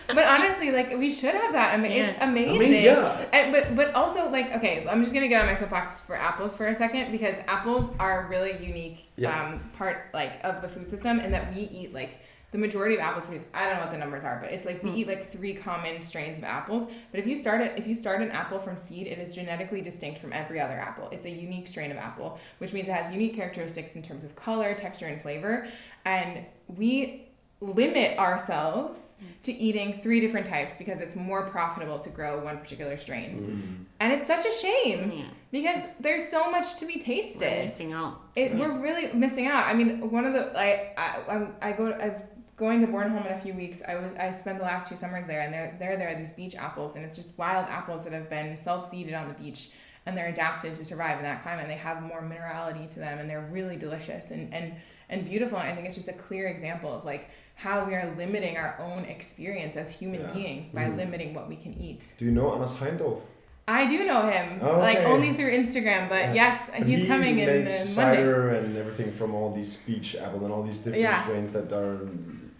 [0.08, 1.74] but honestly, like we should have that.
[1.74, 2.28] I mean, it's Yeah.
[2.28, 2.82] amazing.
[2.84, 3.24] yeah.
[3.32, 6.56] And, but but also like okay, I'm just gonna get on my soapbox for apples
[6.56, 9.48] for a second because apples are a really unique Yeah.
[9.48, 13.00] um, part like of the food system in that we eat like the majority of
[13.00, 13.46] apples produced.
[13.52, 14.96] I don't know what the numbers are, but it's like we hmm.
[14.96, 16.86] eat like three common strains of apples.
[17.10, 19.82] But if you start it, if you start an apple from seed, it is genetically
[19.82, 21.08] distinct from every other apple.
[21.12, 24.34] It's a unique strain of apple, which means it has unique characteristics in terms of
[24.34, 25.68] color, texture, and flavor.
[26.06, 27.28] And we
[27.60, 29.26] limit ourselves hmm.
[29.42, 33.38] to eating three different types because it's more profitable to grow one particular strain.
[33.38, 33.82] Hmm.
[34.00, 35.24] And it's such a shame Yeah.
[35.50, 37.64] because there's so much to be We're tasted.
[37.64, 38.22] missing out.
[38.36, 39.66] It, We're really missing out.
[39.66, 42.22] I mean, one of the I I I'm, I go I'm
[42.58, 43.80] going to Bornholm in a few weeks.
[43.86, 46.32] I was I spent the last two summers there, and there there there are these
[46.32, 49.70] beach apples, and it's just wild apples that have been self seeded on the beach,
[50.06, 51.62] and they're adapted to survive in that climate.
[51.62, 54.74] And they have more minerality to them, and they're really delicious and and
[55.08, 55.58] and beautiful.
[55.58, 58.78] And I think it's just a clear example of like how we are limiting our
[58.80, 60.32] own experience as human Yeah.
[60.32, 62.14] beings by limiting what we can eat.
[62.18, 63.20] Do you know Anders Heindorf?
[63.66, 66.32] I do know him, Oh, like only through Instagram, but Yeah.
[66.34, 68.16] yes, And he's he coming in makes uh, Monday.
[68.16, 71.22] cider and everything from all these beach apple and all these different Yeah.
[71.22, 71.98] strains that are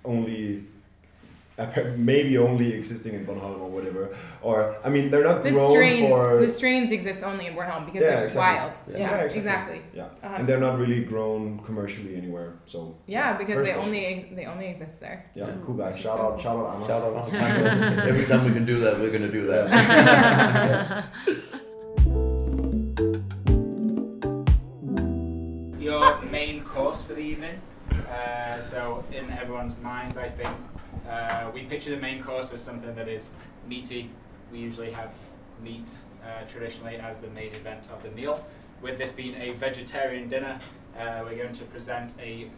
[0.09, 0.65] only
[1.97, 4.15] maybe only existing in Bornholm or whatever.
[4.43, 6.37] Or I mean, they're not The grown strains, for.
[6.47, 8.61] the strains exist only in Bornholm because Yeah, they're just exactly.
[8.61, 8.73] wild.
[8.87, 8.99] Yeah.
[8.99, 9.81] Yeah, Yeah, exactly.
[9.93, 10.37] Yeah, Uh-huh.
[10.39, 12.51] and they're not really grown commercially anywhere.
[12.67, 13.89] So Yeah, because very they special.
[13.89, 14.05] only
[14.37, 15.19] they only exist there.
[15.35, 15.55] Yeah, Yeah.
[15.67, 15.91] cool guy.
[15.91, 16.89] Just Shout so out, shout out, Anders.
[16.91, 17.99] Shout out Hans.
[18.13, 19.65] Every time we can do that, we're gonna do that.
[25.79, 27.61] Your main course for the evening.
[28.11, 30.49] Uh, so, in everyone's minds, I think
[31.09, 33.29] uh, we picture the main course as something that is
[33.69, 34.11] meaty.
[34.51, 35.13] We usually have
[35.63, 35.89] meat
[36.25, 38.45] uh, traditionally as the main event of the meal.
[38.81, 40.59] With this being a vegetarian dinner,
[40.99, 42.49] uh, we're going to present a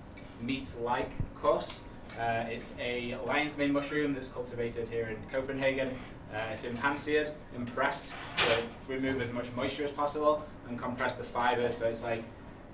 [0.41, 1.11] meat-like
[1.41, 1.81] course.
[2.19, 5.97] Uh, it's a lion's mane mushroom that's cultivated here in Copenhagen.
[6.53, 11.25] It's been pan-seared and pressed to remove as much moisture as possible and compress the
[11.25, 12.23] fibers so it's like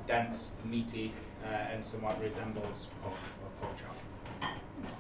[0.07, 1.13] dense, meaty,
[1.45, 3.97] uh, and somewhat resembles pork or pork chop.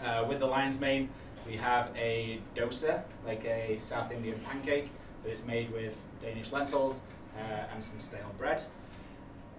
[0.05, 1.09] Uh, with the lion's mane,
[1.47, 4.90] we have a dosa, like a South Indian pancake,
[5.23, 7.03] that is made with Danish lentils
[7.37, 8.62] uh, and some stale bread.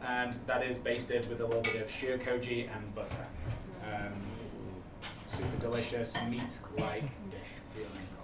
[0.05, 3.25] And that is basted with a little bit of shio koji and butter.
[3.83, 4.13] Um,
[5.35, 7.05] super delicious, meat-like.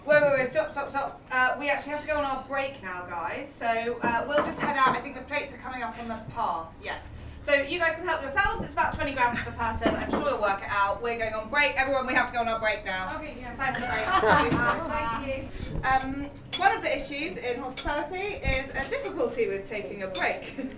[0.05, 1.21] Wait, wait, wait, stop, stop, stop.
[1.31, 3.49] Uh, we actually have to go on our break now, guys.
[3.57, 4.97] So uh, we'll just head out.
[4.97, 6.75] I think the plates are coming up on the pass.
[6.83, 7.09] Yes.
[7.43, 8.63] So you guys can help yourselves.
[8.63, 9.93] It's about 20 grams per person.
[9.93, 11.01] I'm sure you'll work it out.
[11.03, 11.75] We're going on break.
[11.75, 13.17] Everyone, we have to go on our break now.
[13.17, 13.53] Okay, yeah.
[13.53, 14.05] Time for the break.
[14.89, 15.79] Thank you.
[15.83, 20.55] Um, one of the issues in hospitality is a difficulty with taking a break.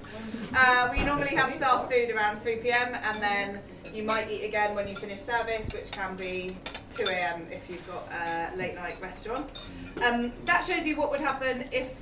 [0.57, 2.95] Uh, we normally have staff food around 3 p.m.
[2.95, 3.59] and then
[3.93, 6.55] you might eat again when you finish service, which can be
[6.93, 7.45] 2 a.m.
[7.51, 9.69] if you've got a late night restaurant.
[10.01, 11.95] Um, that shows you what would happen if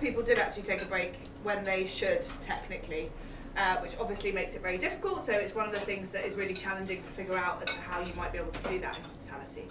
[0.00, 3.10] people did actually take a break when they should, technically.
[3.56, 6.34] Uh, which obviously makes it very difficult, so it's one of the things that is
[6.34, 8.94] really challenging to figure out as to how you might be able to do that
[8.98, 9.64] in hospitality.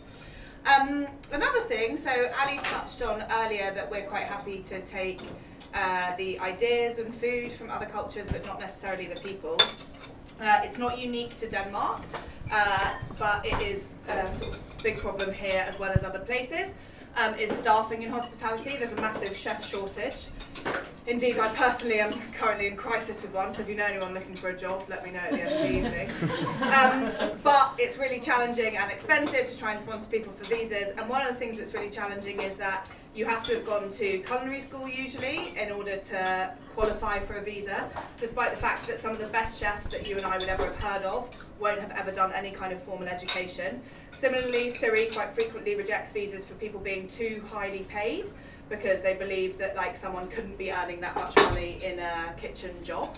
[0.65, 2.09] Um, another thing, so
[2.41, 5.21] Ali touched on earlier that we're quite happy to take
[5.75, 9.55] uh, the ideas and food from other cultures, but not necessarily the people.
[10.41, 12.01] Uh, it's not unique to Denmark,
[12.51, 16.73] uh, but it is a sort of big problem here as well as other places.
[17.17, 18.75] Um, is staffing in hospitality.
[18.77, 20.25] There's a massive chef shortage.
[21.07, 24.35] Indeed, I personally am currently in crisis with one, so if you know anyone looking
[24.35, 26.09] for a job, let me know at the end of the evening.
[26.75, 27.11] Um,
[27.43, 31.21] but it's really challenging and expensive to try and sponsor people for visas, and one
[31.21, 34.59] of the things that's really challenging is that you have to have gone to culinary
[34.59, 39.19] school usually in order to qualify for a visa, despite the fact that some of
[39.19, 42.11] the best chefs that you and I would ever have heard of won't have ever
[42.11, 43.81] done any kind of formal education.
[44.11, 48.31] Similarly, SIRI quite frequently rejects visas for people being too highly paid
[48.67, 52.83] because they believe that like someone couldn't be earning that much money in a kitchen
[52.83, 53.15] job.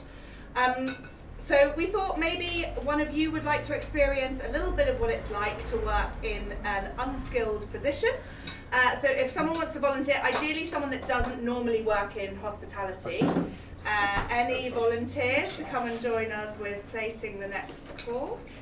[0.56, 0.96] Um,
[1.38, 5.00] so we thought maybe one of you would like to experience a little bit of
[5.00, 8.12] what it's like to work in an unskilled position.
[8.72, 13.22] Uh, so if someone wants to volunteer, ideally someone that doesn't normally work in hospitality,
[13.86, 18.62] uh, any volunteers to come and join us with plating the next course?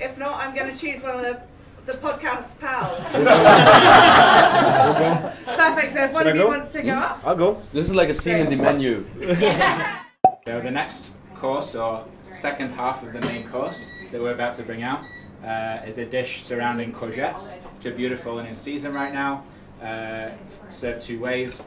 [0.00, 1.40] If not, I'm going to choose one of the
[1.84, 2.96] the podcast pals.
[5.44, 5.92] Perfect.
[5.92, 7.20] So if one Should of you wants to go up.
[7.24, 7.60] I'll go.
[7.72, 9.04] This is like a scene in the menu.
[10.44, 14.64] So the next course, or second half of the main course that we're about to
[14.64, 15.04] bring out,
[15.44, 19.42] uh, is a dish surrounding courgettes, which are beautiful and in season right now.
[19.82, 20.30] Uh,
[20.70, 21.60] served two ways,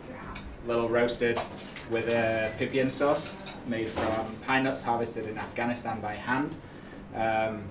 [0.65, 1.37] little roasted
[1.91, 3.35] with a pipian sauce
[3.67, 6.55] made from pine nuts harvested in Afghanistan by hand.
[7.13, 7.63] Um,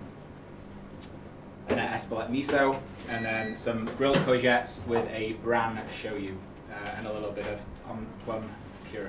[1.69, 2.79] and an espelette miso,
[3.09, 6.35] and then some grilled courgettes with a bran shoyu
[6.71, 8.51] uh, and a little bit of plum, plum
[8.91, 9.09] puree.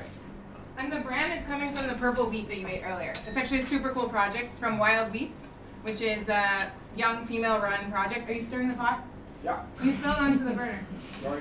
[0.77, 3.13] And the bran is coming from the purple wheat that you ate earlier.
[3.27, 4.47] It's actually a super cool project.
[4.47, 5.47] It's from Wild Wheats,
[5.83, 8.29] which is a young female run project.
[8.29, 9.03] Are you stirring the pot?
[9.45, 9.61] Yeah.
[9.83, 10.79] You spilled onto the burner.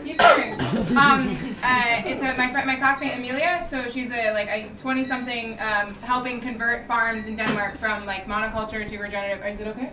[0.05, 0.61] Keep stirring.
[0.95, 3.67] Um, uh, it's a, my friend, my classmate Amelia.
[3.69, 8.27] So she's a like a 20 something um, helping convert farms in Denmark from like
[8.27, 9.45] monoculture to regenerative.
[9.47, 9.93] Is it okay?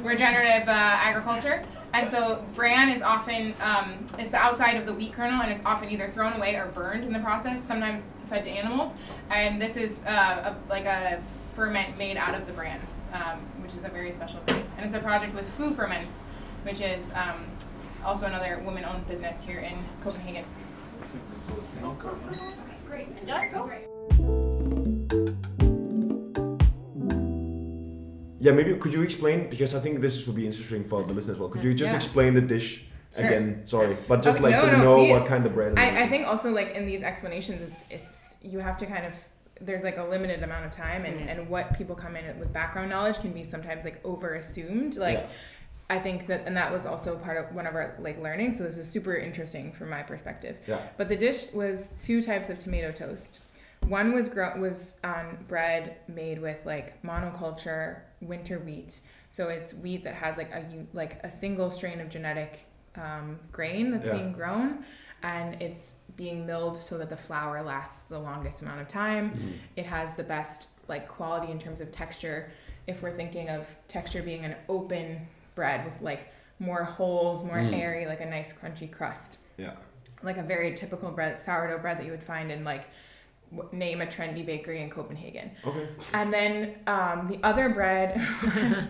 [0.00, 1.64] Regenerative uh, agriculture.
[1.92, 5.90] And so bran is often um, it's outside of the wheat kernel, and it's often
[5.90, 7.60] either thrown away or burned in the process.
[7.60, 8.94] Sometimes fed to animals.
[9.28, 11.20] And this is uh, a, like a
[11.56, 12.80] ferment made out of the bran,
[13.12, 14.64] um, which is a very special thing.
[14.76, 16.22] And it's a project with Food Ferments,
[16.62, 17.44] which is um,
[18.04, 20.44] also another woman-owned business here in Copenhagen.
[23.22, 23.86] Enjoy.
[28.42, 31.36] Yeah, maybe could you explain because I think this would be interesting for the listeners
[31.36, 31.50] as well.
[31.50, 31.96] Could you just Yeah.
[31.96, 33.24] explain the dish Sure.
[33.26, 33.62] again?
[33.66, 35.12] Sorry, but just Okay, like no, to no, know please.
[35.12, 35.78] what kind of bread.
[35.78, 39.12] I, I think also like in these explanations, it's it's you have to kind of
[39.60, 42.88] there's like a limited amount of time, and, and what people come in with background
[42.88, 44.96] knowledge can be sometimes like over assumed.
[44.96, 45.26] Like Yeah.
[45.90, 48.52] I think that, and that was also part of one of our like learning.
[48.52, 50.56] So this is super interesting from my perspective.
[50.66, 50.80] Yeah.
[50.96, 53.40] But the dish was two types of tomato toast.
[53.86, 59.00] One was gro- was on bread made with like monoculture winter wheat.
[59.32, 62.60] So it's wheat that has like a like a single strain of genetic
[62.96, 64.14] um, grain that's Yeah.
[64.14, 64.84] being grown,
[65.22, 69.30] and it's being milled so that the flour lasts the longest amount of time.
[69.30, 69.50] Mm-hmm.
[69.76, 72.50] It has the best like quality in terms of texture.
[72.86, 75.26] If we're thinking of texture being an open
[75.60, 76.22] bread with like
[76.58, 77.74] more holes, more Mm.
[77.82, 79.74] airy, like a nice crunchy crust Yeah.
[80.22, 82.84] like a very typical bread sourdough bread that you would find in like
[83.72, 85.50] name a trendy bakery in Copenhagen.
[85.66, 85.86] Okay.
[86.18, 86.52] And then
[86.86, 88.08] um, the other bread
[88.44, 88.88] was,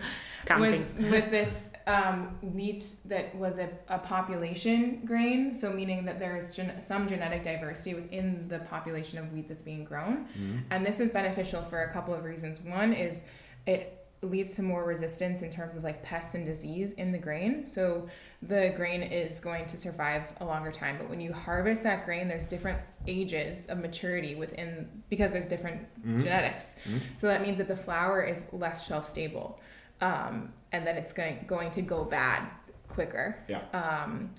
[0.59, 0.79] was
[1.13, 6.55] with this um, wheat that was a, a population grain, so meaning that there is
[6.55, 10.27] gen- some genetic diversity within the population of wheat that's being grown.
[10.69, 12.59] And this is beneficial for a couple of reasons.
[12.59, 13.23] One is
[13.65, 17.65] it leads to more resistance in terms of like pests and disease in the grain.
[17.65, 18.07] So
[18.43, 20.97] the grain is going to survive a longer time.
[20.99, 25.81] But when you harvest that grain, there's different ages of maturity within because there's different
[26.19, 26.75] genetics.
[27.17, 29.59] So that means that the flour is less shelf stable,
[30.01, 32.47] um, and that it's going going to go bad
[32.89, 33.37] quicker.
[33.47, 33.61] Yeah.
[33.73, 34.29] Um,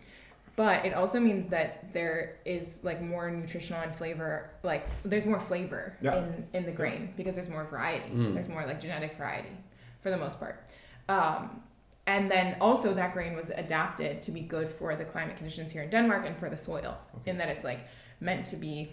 [0.55, 5.41] but it also means that there is like more nutritional and flavor like there's more
[5.41, 6.19] flavor Yeah.
[6.19, 8.35] in in the grain because there's more variety Mm.
[8.35, 9.57] there's more like genetic variety
[10.03, 10.65] for the most part
[11.09, 11.63] um,
[12.07, 15.83] and then also that grain was adapted to be good for the climate conditions here
[15.83, 16.97] in denmark and for the soil
[17.27, 17.81] in that it's like
[18.21, 18.91] meant to be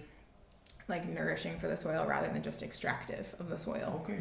[0.87, 4.19] like nourishing for the soil rather than just extractive of the soil Okay.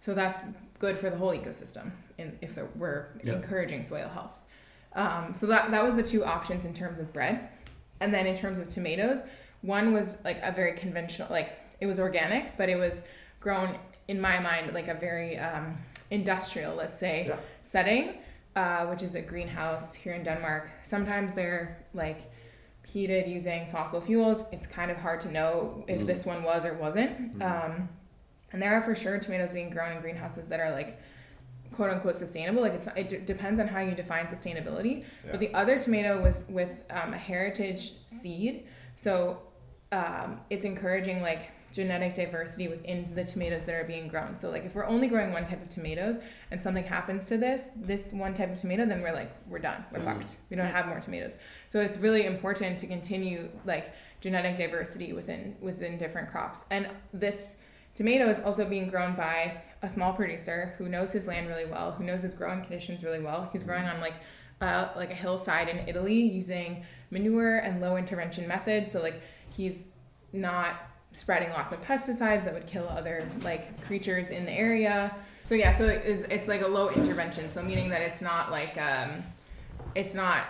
[0.00, 0.40] so that's
[0.78, 3.34] good for the whole ecosystem in, if there, we're Yeah.
[3.34, 4.36] encouraging soil health.
[4.94, 7.48] Um, so that, that was the two options in terms of bread.
[8.00, 9.22] And then in terms of tomatoes,
[9.62, 13.02] one was like a very conventional, like it was organic, but it was
[13.40, 13.76] grown
[14.08, 15.76] in my mind like a very um,
[16.10, 17.36] industrial, let's say, Yeah.
[17.62, 18.14] setting,
[18.56, 20.70] uh, which is a greenhouse here in Denmark.
[20.82, 22.30] Sometimes they're like
[22.86, 24.44] heated using fossil fuels.
[24.52, 26.06] It's kind of hard to know if Mm.
[26.06, 27.42] this one was or wasn't.
[27.42, 27.88] Um,
[28.52, 30.98] and there are for sure tomatoes being grown in greenhouses that are like
[31.74, 32.62] quote unquote sustainable.
[32.62, 35.04] Like it's it d- depends on how you define sustainability.
[35.30, 39.42] But the other tomato was with um, a heritage seed, so
[39.92, 44.36] um, it's encouraging like genetic diversity within the tomatoes that are being grown.
[44.36, 46.16] So like if we're only growing one type of tomatoes
[46.50, 49.84] and something happens to this this one type of tomato, then we're like we're done.
[49.92, 50.04] We're Mhm.
[50.04, 50.36] fucked.
[50.50, 51.36] We don't have more tomatoes.
[51.68, 56.64] So it's really important to continue like genetic diversity within within different crops.
[56.70, 57.56] And this
[57.94, 61.92] tomato is also being grown by a small producer who knows his land really well,
[61.92, 63.48] who knows his growing conditions really well.
[63.52, 64.14] He's growing on like
[64.60, 68.90] uh, like a hillside in Italy using manure and low intervention methods.
[68.90, 69.90] So like he's
[70.32, 75.14] not spreading lots of pesticides that would kill other like creatures in the area.
[75.42, 77.50] So yeah, so it's, it's like a low intervention.
[77.50, 79.22] So meaning that it's not like um,
[79.94, 80.44] it's not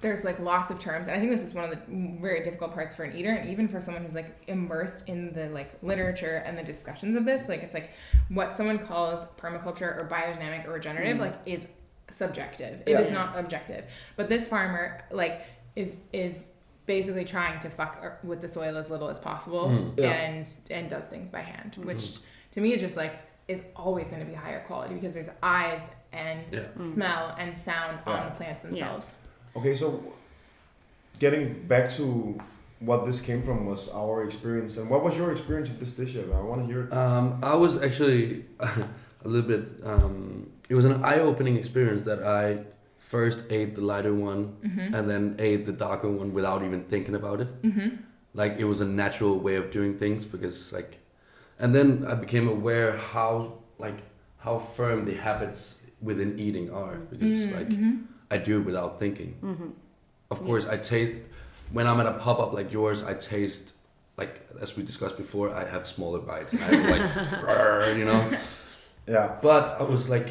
[0.00, 1.78] there's like lots of terms and i think this is one of the
[2.20, 5.48] very difficult parts for an eater and even for someone who's like immersed in the
[5.50, 7.90] like literature and the discussions of this like it's like
[8.30, 11.68] what someone calls permaculture or biodynamic or regenerative like is
[12.10, 13.14] subjective It is Yeah.
[13.14, 13.84] not objective
[14.16, 15.42] but this farmer like
[15.76, 16.48] is is
[16.86, 19.98] basically trying to fuck with the soil as little as possible Mm.
[19.98, 20.10] Yeah.
[20.10, 22.16] and and does things by hand which
[22.52, 23.14] to me is just like
[23.48, 26.62] is always going to be higher quality because there's eyes and Yeah.
[26.92, 29.14] smell and sound on the plants themselves
[29.56, 30.02] Okay, so
[31.18, 32.38] getting back to
[32.80, 36.16] what this came from was our experience, and what was your experience with this dish?
[36.16, 36.92] I want to hear it.
[36.92, 39.64] Um, I was actually a little bit.
[39.84, 42.64] Um, it was an eye-opening experience that I
[43.14, 44.94] first ate the lighter one Mm-hmm.
[44.96, 47.50] and then ate the darker one without even thinking about it.
[47.62, 47.88] Mm-hmm.
[48.40, 50.92] Like it was a natural way of doing things because like,
[51.62, 53.32] and then I became aware how
[53.86, 53.98] like
[54.44, 55.60] how firm the habits
[56.08, 57.94] within eating are because like Mm-hmm.
[58.34, 59.30] I do it without thinking.
[59.50, 59.70] Mm-hmm.
[60.34, 61.14] Of course, I taste
[61.76, 62.98] when I'm at a pop up like yours.
[63.12, 63.66] I taste
[64.20, 64.34] like
[64.64, 65.46] as we discussed before.
[65.62, 66.52] I have smaller bites.
[66.54, 68.22] And I like, you know.
[69.14, 69.26] Yeah.
[69.48, 70.28] But I was like,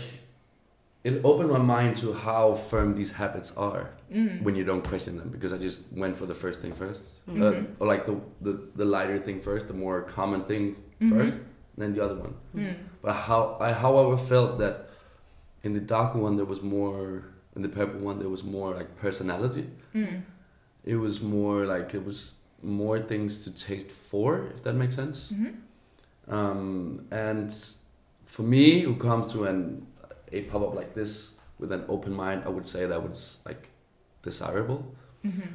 [1.04, 4.44] it opened my mind to how firm these habits are Mm.
[4.44, 5.30] when you don't question them.
[5.30, 7.42] Because I just went for the first thing 1st Mhm.
[7.42, 10.64] uh, or like the, the the lighter thing first, the more common thing
[11.00, 11.10] Mhm.
[11.14, 11.34] first,
[11.74, 12.34] and then the other one.
[12.56, 12.76] Mm.
[13.02, 14.76] But how I however felt that
[15.64, 17.24] in the darker one there was more
[17.56, 19.66] in the purple one there was more like personality.
[19.96, 20.22] Mm.
[20.94, 22.20] It was more like it was
[22.64, 25.18] more things to taste for, if that makes sense.
[25.34, 25.54] Mhm.
[26.28, 27.50] Um, and
[28.26, 29.86] for me, who comes to an
[30.32, 33.70] a pop up like this with an open mind, I would say that was like
[34.24, 34.96] desirable.
[35.24, 35.50] Mhm.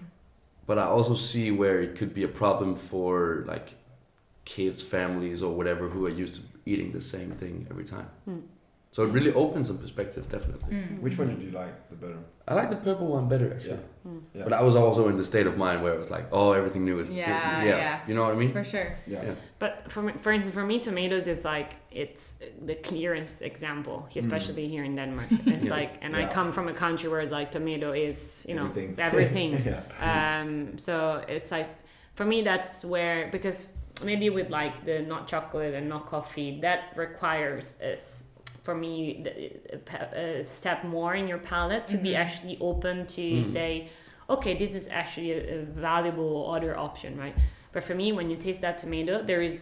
[0.66, 3.74] But I also see where it could be a problem for like
[4.44, 8.08] kids, families, or whatever who are used to eating the same thing every time.
[8.28, 8.42] Mm.
[8.96, 10.74] So it really opens some perspective, definitely.
[10.76, 11.00] Mm.
[11.04, 12.16] Which one did you like the better?
[12.48, 13.80] I like the purple one better actually.
[14.08, 14.20] Mm.
[14.34, 14.44] Yeah.
[14.44, 16.82] But I was also in the state of mind where it was like, oh, everything
[16.86, 18.00] new is Yeah, is- yeah.
[18.08, 18.52] You know what I mean?
[18.52, 18.88] For sure.
[19.06, 19.22] Yeah.
[19.26, 19.34] Yeah.
[19.58, 22.24] But for me, for instance, for me, tomatoes is like it's
[22.70, 25.28] the clearest example, especially here in Denmark.
[25.56, 25.76] It's Yeah.
[25.80, 28.18] like, and I come from a country where it's like tomato is
[28.48, 28.94] you know Everything.
[29.08, 29.50] everything.
[29.72, 30.40] yeah.
[30.40, 30.94] um, so
[31.36, 31.68] it's like
[32.18, 33.58] for me that's where because
[34.04, 38.22] maybe with like the not chocolate and not coffee that requires is
[38.66, 42.22] for me a a step more in your palette to be Mhm.
[42.24, 43.46] actually open to Mm.
[43.56, 43.70] say
[44.34, 45.58] okay this is actually a, a
[45.88, 47.36] valuable other option right
[47.74, 49.58] but for me when you taste that tomato there is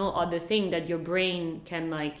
[0.00, 2.16] no other thing that your brain can like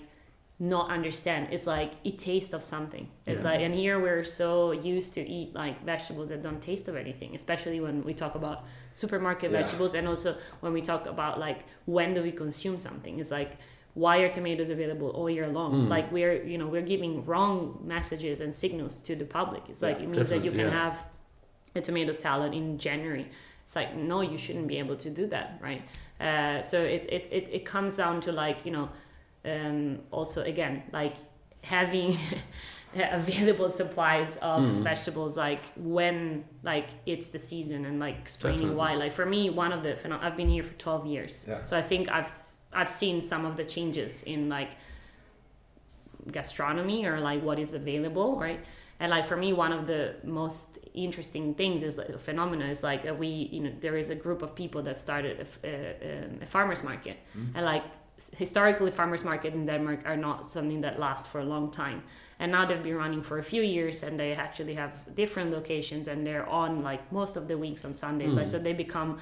[0.76, 3.50] not understand it's like it tastes of something it's Yeah.
[3.50, 4.50] like and here we're so
[4.94, 8.58] used to eat like vegetables that don't taste of anything especially when we talk about
[9.02, 9.58] supermarket Yeah.
[9.60, 10.30] vegetables and also
[10.62, 11.60] when we talk about like
[11.96, 13.52] when do we consume something it's like
[13.94, 15.88] why are tomatoes available all year long Mm.
[15.88, 19.98] like we're you know we're giving wrong messages and signals to the public it's like
[19.98, 20.70] Yeah, it means that you can yeah.
[20.84, 21.06] have
[21.74, 23.26] a tomato salad in january
[23.64, 25.82] it's like no you shouldn't be able to do that right
[26.20, 28.88] uh, so it, it, it, it comes down to like you know
[29.44, 31.14] um, also again like
[31.62, 32.16] having
[32.94, 34.82] available supplies of Mm.
[34.82, 39.72] vegetables like when like it's the season and like explaining why like for me one
[39.72, 39.92] of the
[40.24, 41.62] i've been here for 12 years Yeah.
[41.64, 42.28] so i think i've
[42.72, 44.70] i've seen some of the changes in like
[46.32, 48.60] gastronomy or like what is available right?
[49.02, 52.82] And like for me one of the most interesting things is like a phenomena is
[52.82, 56.24] like uh, we you know there is a group of people that started a, a-
[56.24, 57.16] um, a farmers market.
[57.54, 57.84] And like
[58.36, 62.02] historically farmers market in denmark are not something that lasts for a long time.
[62.38, 66.06] And now they've been running for a few years and they actually have different locations
[66.06, 68.34] and they're on like most of the weeks on sundays.
[68.34, 69.18] Like so they become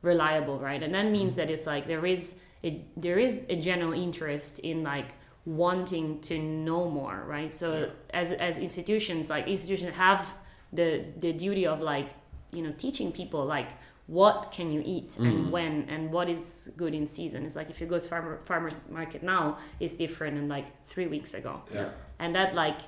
[0.00, 0.82] reliable right?
[0.82, 4.82] And that means that it's like there is a, there is a general interest in
[4.82, 7.54] like wanting to know more right?
[7.54, 10.26] So as as institutions like institutions have
[10.72, 12.10] the the duty of like
[12.52, 13.68] you know teaching people like
[14.06, 15.50] what can you eat and mm-hmm.
[15.50, 17.44] when and what is good in season.
[17.44, 21.06] It's like if you go to farmer farmers market now it's different than like three
[21.06, 21.62] weeks ago.
[21.72, 21.90] Yeah.
[22.18, 22.80] and that like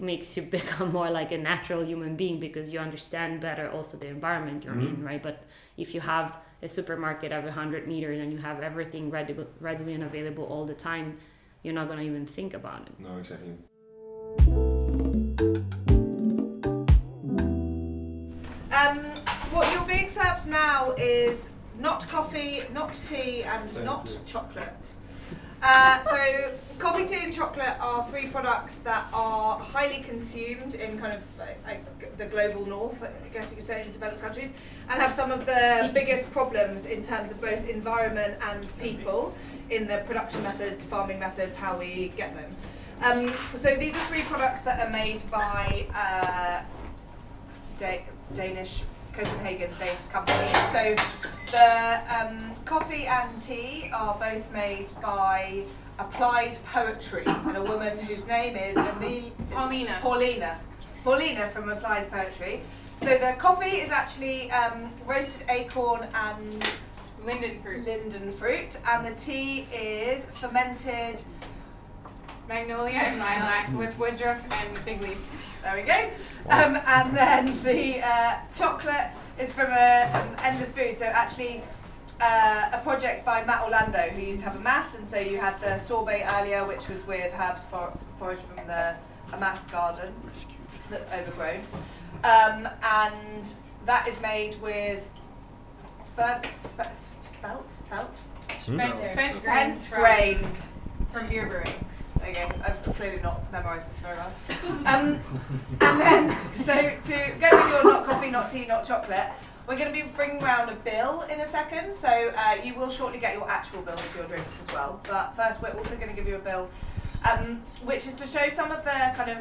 [0.00, 4.08] makes you become more like a natural human being because you understand better also the
[4.08, 5.00] environment you're mm-hmm.
[5.00, 5.22] in right?
[5.22, 5.44] But
[5.76, 10.04] if you have a supermarket every 100 meters and you have everything ready, readily and
[10.04, 11.16] available all the time
[11.62, 13.54] you're not going to even think about it No, exactly.
[18.72, 18.98] Um,
[19.50, 24.18] what you're being served now is not coffee, not tea, and Thank not you.
[24.26, 24.90] chocolate.
[25.62, 31.12] Uh, so, coffee, tea, and chocolate are three products that are highly consumed in kind
[31.12, 34.52] of uh, like the global north, I guess you could say, in developed countries,
[34.90, 39.32] and have some of the biggest problems in terms of both environment and people
[39.70, 42.50] in the production methods, farming methods, how we get them.
[43.02, 46.62] Um, so, these are three products that are made by uh,
[47.78, 48.82] Da- Danish
[49.12, 50.48] Copenhagen-based company.
[50.72, 50.94] So
[51.50, 55.64] the um, coffee and tea are both made by
[55.98, 59.98] Applied Poetry and a woman whose name is Emil- Paulina.
[60.00, 60.58] Paulina.
[61.04, 62.62] Paulina from Applied Poetry.
[63.00, 66.62] So the coffee is actually um, roasted acorn and
[67.24, 67.86] Linden fruit.
[67.86, 71.22] linden fruit, and the tea is fermented.
[72.46, 75.16] Magnolia and lilac with woodruff and fig leaf.
[75.62, 76.10] There we go.
[76.50, 80.98] Um, and then the uh, chocolate is from a, um, Endless Food.
[80.98, 81.62] So actually,
[82.20, 85.58] uh, a project by Matt Orlando, who used to have Amass, and so you had
[85.62, 88.94] the sorbet earlier, which was with herbs for, foraged from the
[89.32, 90.12] Amass garden
[90.90, 91.60] that's overgrown,
[92.24, 93.54] um, and
[93.86, 95.02] that is made with
[96.16, 96.92] burnt spe-
[97.24, 98.10] spelt spelt
[98.62, 100.68] Spent, spent spent grains from, grains.
[101.08, 101.84] from beer brewing.
[102.18, 102.48] There you go.
[102.64, 104.32] I've clearly not memorised this very well.
[104.86, 105.20] Um,
[105.80, 109.28] and then, so to go with your not coffee, not tea, not chocolate,
[109.66, 111.94] we're going to be bringing round a bill in a second.
[111.94, 115.00] So uh, you will shortly get your actual bills for your drinks as well.
[115.08, 116.68] But first, we're also going to give you a bill,
[117.30, 119.38] um, which is to show some of the kind of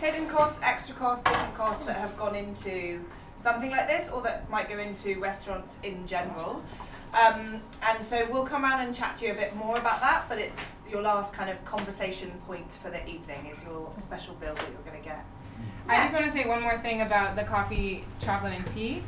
[0.00, 3.00] hidden costs, extra costs, different costs that have gone into
[3.36, 6.62] something like this, or that might go into restaurants in general.
[7.14, 10.28] Um, and so we'll come around and chat to you a bit more about that,
[10.28, 14.54] but it's your last kind of conversation point for the evening is your special bill
[14.54, 15.24] that you're going to get.
[15.88, 19.02] I just want to say one more thing about the coffee, chocolate, and tea.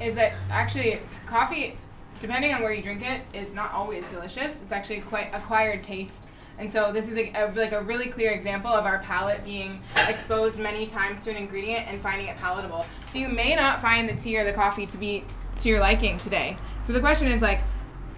[0.00, 1.76] Is that actually coffee,
[2.20, 4.60] depending on where you drink it, is not always delicious.
[4.62, 6.21] It's actually quite acquired taste.
[6.62, 9.82] And so this is a, a, like a really clear example of our palate being
[10.06, 12.86] exposed many times to an ingredient and finding it palatable.
[13.12, 15.24] So you may not find the tea or the coffee to be
[15.58, 16.56] to your liking today.
[16.86, 17.62] So the question is like,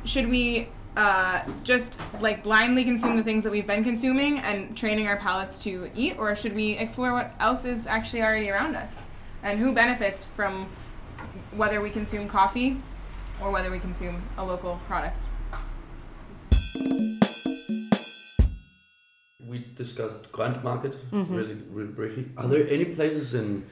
[0.05, 5.07] should we uh, just like blindly consume the things that we've been consuming and training
[5.07, 8.95] our palates to eat, or should we explore what else is actually already around us
[9.43, 10.69] and who benefits from
[11.57, 12.79] whether we consume coffee
[13.41, 15.23] or whether we consume a local product?
[19.49, 22.27] We discussed Grant Market really, really briefly.
[22.37, 23.65] Are there any places in?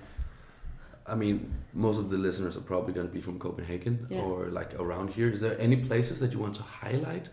[1.06, 4.20] I mean, most of the listeners are probably going to be from Copenhagen Yeah.
[4.20, 5.28] or like around here.
[5.30, 7.28] Is there any places that you want to highlight,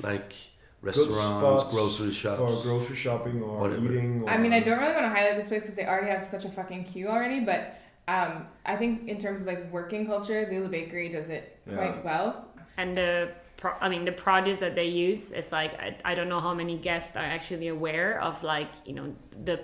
[0.00, 0.32] like
[0.82, 2.38] restaurants, grocery shops?
[2.38, 3.86] for grocery shopping or Whatever.
[3.92, 4.22] eating.
[4.22, 6.26] Or I mean, I don't really want to highlight this place because they already have
[6.26, 10.46] such a fucking queue already, but um, I think in terms of like working culture,
[10.50, 11.76] Lille Bakery does it Yeah.
[11.76, 12.48] quite well.
[12.76, 16.28] and the pro- I mean the produce that they use is like I, I don't
[16.28, 19.60] know how many guests are actually aware of like you know the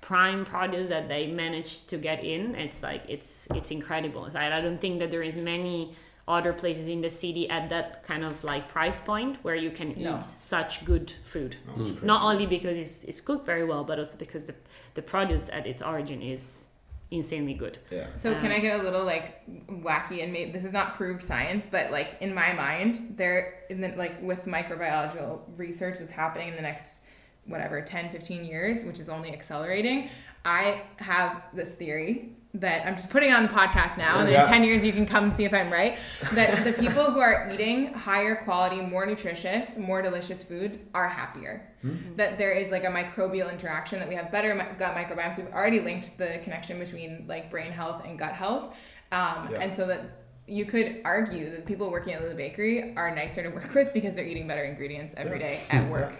[0.00, 4.54] prime produce that they managed to get in it's like it's it's incredible so I,
[4.58, 5.94] I don't think that there is many
[6.28, 9.90] other places in the city at that kind of like price point where you can
[9.92, 10.20] eat No.
[10.20, 11.92] such good food No, it's mm.
[11.94, 12.06] crazy.
[12.06, 14.54] not only because it's, it's cooked very well but also because the,
[14.94, 16.66] the produce at its origin is
[17.14, 18.08] insanely good Yeah.
[18.16, 21.22] So can Um, I get a little like wacky and maybe this is not proved
[21.22, 26.48] science, but like in my mind, there in the like with microbiological research that's happening
[26.48, 26.98] in the next
[27.46, 30.08] whatever 10 15 years which is only accelerating
[30.44, 34.42] i have this theory that i'm just putting on the podcast now and then Yeah.
[34.44, 35.98] in 10 years you can come see if i'm right
[36.32, 41.68] that the people who are eating higher quality more nutritious more delicious food are happier
[42.16, 45.80] that there is like a microbial interaction that we have better gut microbiomes we've already
[45.80, 48.74] linked the connection between like brain health and gut health
[49.12, 49.58] um, Yeah.
[49.60, 50.02] and so that
[50.46, 53.92] you could argue that the people working at the Bakery are nicer to work with
[53.94, 56.12] because they're eating better ingredients every day at work.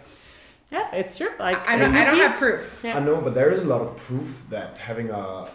[0.72, 1.28] Yeah, it's true.
[1.38, 2.80] Like I don't, I don't have proof.
[2.82, 2.96] Yeah.
[2.96, 5.50] I know, but there is a lot of proof that having a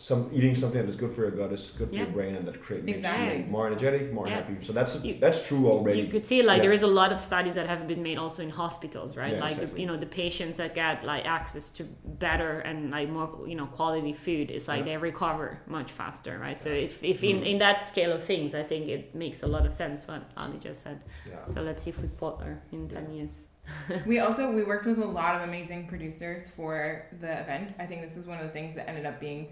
[0.00, 2.48] some eating something that is good for your gut is good for your brain and
[2.48, 3.38] that creates Exactly.
[3.44, 4.36] you more energetic, more Yeah.
[4.36, 4.56] happy.
[4.64, 6.00] So that's You- that's true already.
[6.00, 6.62] You could see like Yeah.
[6.64, 9.34] there is a lot of studies that have been made also in hospitals, right?
[9.34, 9.80] Yeah, like exactly.
[9.82, 11.82] you know the patients that get like access to
[12.26, 14.84] better and like more you know quality food is like Yeah.
[14.90, 16.58] they recover much faster, right?
[16.58, 17.46] So if, if in, Mm.
[17.52, 20.58] in that scale of things, I think it makes a lot of sense what Ali
[20.68, 20.98] just said.
[21.28, 21.44] yeah.
[21.52, 23.34] So let's see if we plot her in ten years.
[24.06, 27.74] We also we worked with a lot of amazing producers for the event.
[27.78, 29.42] I think this was one of the things that ended up being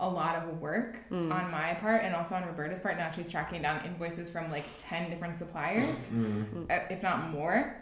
[0.00, 1.32] a lot of work Mm.
[1.34, 2.96] on my part and also on Roberta's part.
[2.96, 6.08] Now she's tracking down invoices from like ten different suppliers.
[6.12, 6.70] Mm.
[6.70, 7.74] uh, if not more.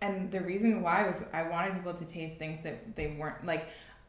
[0.00, 3.66] And the reason why was I wanted people to taste things that they weren't like.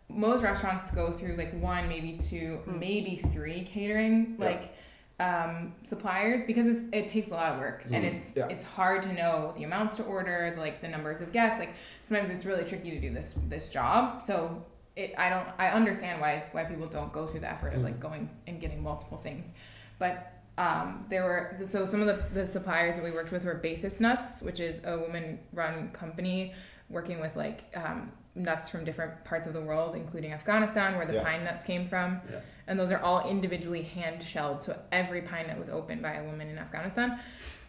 [0.08, 2.80] Most restaurants go through like one, maybe two, Mm.
[2.80, 4.46] maybe three catering Yeah.
[4.46, 4.76] like
[5.20, 8.12] um, suppliers because it's, it takes a lot of work and Mm.
[8.12, 8.48] it's Yeah.
[8.48, 11.60] it's hard to know the amounts to order, like the numbers of guests.
[11.60, 11.74] Like
[12.04, 14.22] sometimes it's really tricky to do this this job.
[14.22, 14.64] So
[14.96, 18.00] it I don't I understand why why people don't go through the effort of like
[18.00, 19.54] going and getting multiple things,
[20.00, 23.56] but um, there were so some of the, the suppliers that we worked with were
[23.56, 26.54] Basis Nuts, which is a woman-run company
[26.89, 31.14] working with like um, nuts from different parts of the world, including Afghanistan, where the
[31.14, 31.24] Yeah.
[31.24, 32.39] pine nuts came from, Yeah.
[32.68, 34.62] and those are all individually hand shelled.
[34.64, 37.20] So every pine nut was opened by a woman in Afghanistan.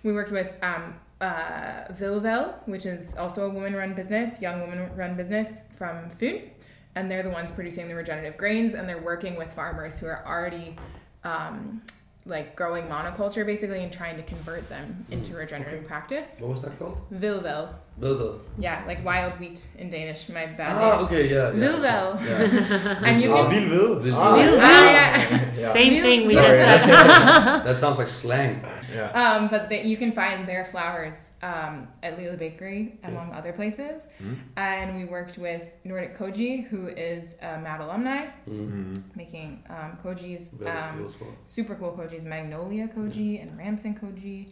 [0.03, 5.65] We worked with um, uh, Vilvel, which is also a woman-run business, young woman-run business
[5.79, 6.51] from food,
[6.95, 10.25] and they're the ones producing the regenerative grains, and they're working with farmers who are
[10.27, 10.77] already
[11.25, 11.83] um,
[12.25, 16.41] like growing monoculture basically and trying to convert them into regenerative practice.
[16.41, 17.01] What was that called?
[17.13, 18.41] Vilvel, Bilbil.
[18.59, 20.29] yeah, like wild wheat in Danish.
[20.29, 20.73] My bad.
[20.75, 21.05] Ah, Danish.
[21.07, 21.53] okay, yeah.
[21.53, 21.61] yeah.
[21.61, 23.05] Vilvel, Yeah.
[23.07, 23.69] and you Ah, can.
[23.71, 24.13] vild ved.
[24.13, 24.59] Vild Ah, ved.
[24.59, 25.55] Ah, yeah.
[25.59, 25.73] yeah.
[25.73, 27.65] Same Milk- thing we Sorry, just said.
[27.65, 28.61] That sounds like slang.
[28.93, 29.13] yeah.
[29.13, 34.09] Um, but that you can find their flowers um, at Lille Bakery, among other places.
[34.21, 34.37] Mm.
[34.57, 39.03] And we worked with Nordic Koji, who is a MAD alumni, Mm.
[39.15, 40.53] making um, kojis.
[40.67, 44.49] Um, cool super cool kojis, Magnolia Koji and Ramson Koji.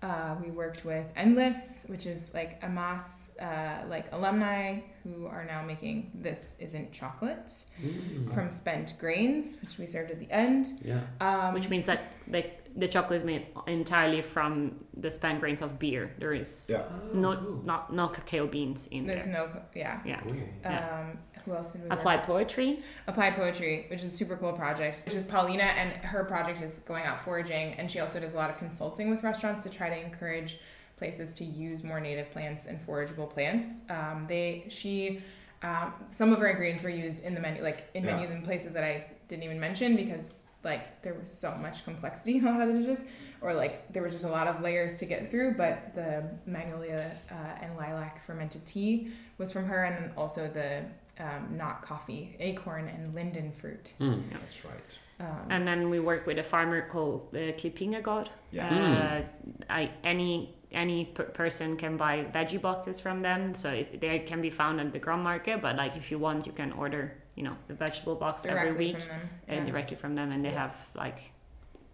[0.00, 5.60] Uh, we worked with Endless, which is like Amass uh, like alumni who are now
[5.64, 7.50] making this isn't chocolate
[7.82, 8.32] Mm.
[8.32, 10.66] from spent grains, which we served at the end.
[10.84, 11.00] Yeah.
[11.20, 15.78] Um, Which means that like the chocolate is made entirely from the spent grains of
[15.80, 16.12] beer.
[16.18, 16.82] There is Yeah.
[17.14, 17.62] no Oh, cool.
[17.64, 19.32] not no cacao beans in there's there.
[19.34, 20.00] There's no co- yeah.
[20.04, 20.20] Yeah.
[20.30, 20.48] Okay.
[20.62, 21.00] Yeah.
[21.10, 21.18] Um,
[21.48, 22.80] who else did we work Applied poetry.
[23.06, 25.02] Applied Poetry, which is a super cool project.
[25.04, 28.36] Which is Paulina, and her project is going out foraging, and she also does a
[28.36, 30.58] lot of consulting with restaurants to try to encourage
[30.96, 33.82] places to use more native plants and forageable plants.
[33.88, 35.22] Um, they, she,
[35.62, 38.16] um, some of her ingredients were used in the menu, like in Yeah.
[38.16, 42.36] menus in places that I didn't even mention because like there was so much complexity
[42.38, 43.04] in a lot of the dishes,
[43.40, 45.54] or like there was just a lot of layers to get through.
[45.54, 50.82] But the magnolia uh, and lilac fermented tea was from her, and also the
[51.20, 53.92] um, not coffee, acorn and linden fruit.
[54.00, 54.22] Mm.
[54.30, 54.98] That's right.
[55.20, 58.30] Um, And then we work with a farmer called uh, God.
[58.52, 58.68] Yeah.
[58.68, 59.22] Uh,
[59.68, 64.40] I, any any per- person can buy veggie boxes from them, so it, they can
[64.42, 65.60] be found at the Grand Market.
[65.62, 69.00] But like if you want, you can order you know the vegetable box every week
[69.00, 69.28] from them.
[69.48, 69.64] uh, Yeah.
[69.64, 71.32] directly from them, and they have like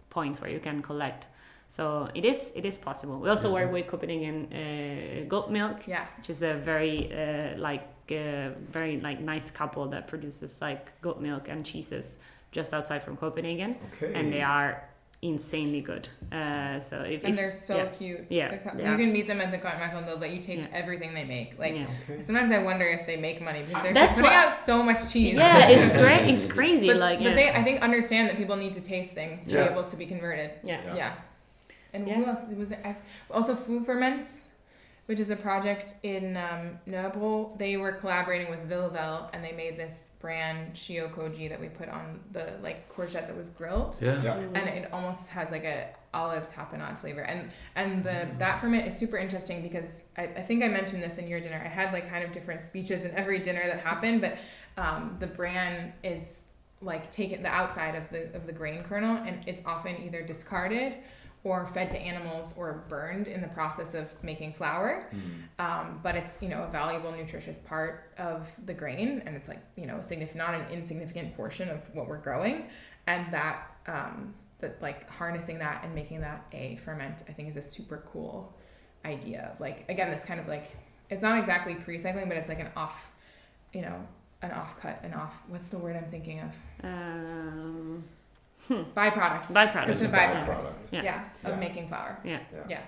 [0.09, 1.27] points where you can collect.
[1.67, 3.19] So it is it is possible.
[3.19, 6.05] We also work with Copenhagen uh, Goat Milk, Yeah.
[6.17, 11.19] which is a very uh, like uh, very like nice couple that produces like goat
[11.21, 12.19] milk and cheeses
[12.51, 14.13] just outside from Copenhagen, Okay.
[14.13, 14.87] and they are
[15.21, 16.07] insanely good.
[16.31, 17.85] Uh, so if, And if they're so yeah.
[17.87, 18.25] cute.
[18.29, 18.91] Yeah, The yeah.
[18.91, 20.77] You can meet them at the Continental and they'll let you taste Yeah.
[20.77, 21.57] everything they make.
[21.57, 21.87] Like yeah.
[22.09, 22.21] Okay.
[22.21, 25.11] sometimes I wonder if they make money because they're That's putting what- out so much
[25.11, 25.33] cheese.
[25.35, 26.29] yeah, it's great.
[26.29, 26.87] It's crazy.
[26.87, 27.33] but, like but yeah.
[27.35, 29.63] they, I think, understand that people need to taste things to Yeah.
[29.67, 30.51] be able to be converted.
[30.63, 30.81] yeah.
[30.85, 30.95] Yeah.
[30.95, 31.13] Yeah.
[31.93, 32.15] And Yeah.
[32.15, 32.81] who else was there?
[32.85, 34.49] I- Also, Food Ferments,
[35.07, 37.55] which is a project in um, Nobel.
[37.59, 41.89] They were collaborating with Vilvel, and they made this bran Shio Koji that we put
[41.89, 44.21] on the like courgette that was grilled, Yeah.
[44.23, 44.37] Yeah.
[44.55, 47.21] and it almost has like a olive tapenade flavor.
[47.21, 51.17] And and the that ferment is super interesting because I, I think I mentioned this
[51.17, 51.61] in your dinner.
[51.63, 54.37] I had like kind of different speeches in every dinner that happened, but
[54.77, 56.45] um, the bran is
[56.81, 60.95] like taken the outside of the of the grain kernel, and it's often either discarded
[61.45, 65.09] or fed to animals or burned in the process of making flour.
[65.59, 69.61] Um, but it's you know a valuable nutritious part of the grain, and it's like
[69.77, 72.65] you know significant, not an insignificant portion of what we're growing,
[73.07, 77.57] and that um, that like harnessing that and making that a ferment, I think is
[77.57, 78.57] a super cool
[79.05, 79.51] idea.
[79.53, 80.75] Of like again, this kind of like
[81.11, 83.13] it's not exactly pre-cycling, but it's like an off,
[83.71, 83.95] you know,
[84.41, 85.35] an off cut, an off.
[85.47, 86.51] What's the word I'm thinking of?
[86.83, 88.03] Um,
[88.69, 89.47] Byproduct.
[89.53, 89.89] byproduct.
[89.89, 90.47] It's a byproduct.
[90.47, 90.77] byproduct.
[90.91, 91.03] Yeah.
[91.03, 91.55] Yeah, of Yeah.
[91.59, 92.17] making flour.
[92.23, 92.39] Yeah.
[92.69, 92.79] Yeah.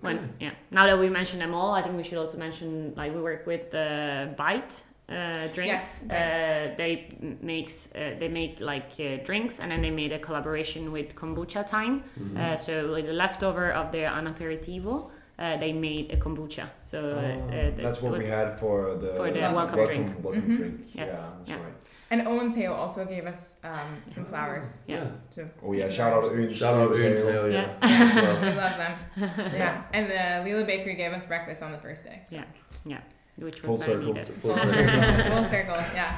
[0.00, 0.50] When, yeah.
[0.70, 3.46] Now that we mentioned them all, I think we should also mention like we work
[3.46, 6.02] with the Bite uh, drinks.
[6.02, 10.12] Yes, uh, they m- makes uh, they make like uh, drinks, and then they made
[10.12, 12.02] a collaboration with kombucha time.
[12.18, 12.36] Mm-hmm.
[12.36, 16.66] Uh, so with the leftover of their anaperitivo, uh, they made a kombucha.
[16.82, 20.06] So uh, uh, Oh, that's what was- we had for the, for the welcome drink.
[20.22, 20.56] welcome Mhm.
[20.56, 20.80] drink.
[20.94, 21.56] Yes, Yeah, that's yeah.
[21.56, 21.72] right.
[22.10, 25.06] And Øens Have also gave us um, some flowers Yeah.
[25.34, 25.48] to.
[25.62, 26.56] Oh yeah, shout out Øens.
[26.56, 27.68] Shout out Øens Øens Have, yeah.
[28.42, 28.94] We love them.
[29.62, 29.82] yeah.
[29.92, 32.20] And the Lille Bakery gave us breakfast on the first day.
[32.26, 32.36] So.
[32.86, 33.00] Yeah.
[33.38, 34.14] which was Full circle.
[34.14, 34.28] needed.
[34.40, 35.00] Full Full circle.
[35.02, 35.30] circle.
[35.32, 35.76] Full circle.
[35.94, 36.12] Yeah.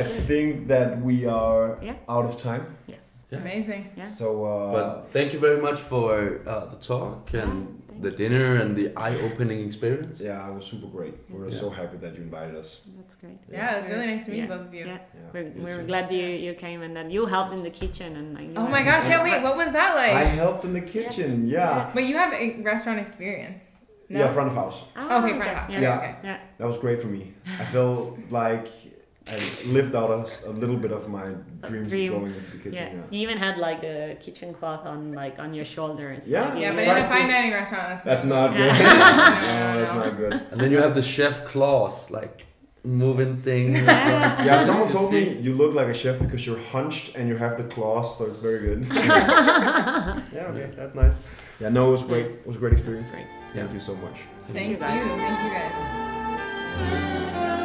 [0.00, 1.94] I think that we are Yeah.
[2.08, 2.64] out of time.
[2.86, 3.24] Yes.
[3.30, 3.40] Yeah.
[3.40, 3.82] Amazing.
[3.96, 4.06] Yeah.
[4.06, 6.10] So uh, But thank you very much for
[6.46, 10.20] uh, the talk and thank the dinner and the eye-opening experience.
[10.20, 11.14] yeah, it was super great.
[11.30, 11.58] We were Yeah.
[11.64, 12.68] so happy that you invited us.
[12.96, 13.38] That's great.
[13.50, 14.46] Yeah, it was really nice to meet Yeah.
[14.54, 14.84] both of you.
[14.86, 14.98] Yeah.
[15.14, 15.20] Yeah.
[15.34, 15.86] We're, we're too.
[15.86, 18.50] glad you, you came and that you helped in the kitchen and like.
[18.56, 20.12] Oh my gosh, yeah, wait, what was that like?
[20.12, 21.46] I helped in the kitchen.
[21.48, 21.90] Yeah.
[21.94, 23.76] But you have a restaurant experience.
[24.10, 24.20] No?
[24.20, 24.78] Yeah, front of house.
[24.96, 25.70] Ah, Okay, front of house.
[25.70, 25.80] Yeah.
[25.80, 25.96] Yeah.
[25.98, 26.14] okay.
[26.24, 26.38] Yeah.
[26.58, 27.34] That was great for me.
[27.60, 28.68] I felt like
[29.30, 31.26] I lived out a, a little bit of my
[31.66, 32.12] dreams dream.
[32.12, 32.72] of going into the kitchen.
[32.72, 32.92] Yeah.
[32.94, 33.02] Yeah.
[33.10, 36.28] You even had like the kitchen cloth on like on your shoulders.
[36.28, 36.44] Yeah.
[36.46, 38.66] Like, you Yeah, but in a fine dining restaurant, that's, That's not good.
[38.66, 38.78] Yeah.
[39.48, 40.32] no, No, that's not good.
[40.50, 42.46] And then you have the chef claws, like
[42.84, 43.78] moving things.
[43.88, 44.44] Yeah.
[44.44, 47.56] Yeah, someone told me you look like a chef because you're hunched and you have
[47.58, 48.86] the claws, so it's very good.
[48.94, 51.20] yeah, okay, that's nice.
[51.60, 52.26] Yeah, no, it was great.
[52.26, 53.04] It was a great experience.
[53.04, 53.26] That's great.
[53.54, 54.16] Thank you so much.
[54.52, 54.76] Thank you.
[54.76, 55.06] guys.
[55.06, 55.50] Thank you
[57.58, 57.64] guys.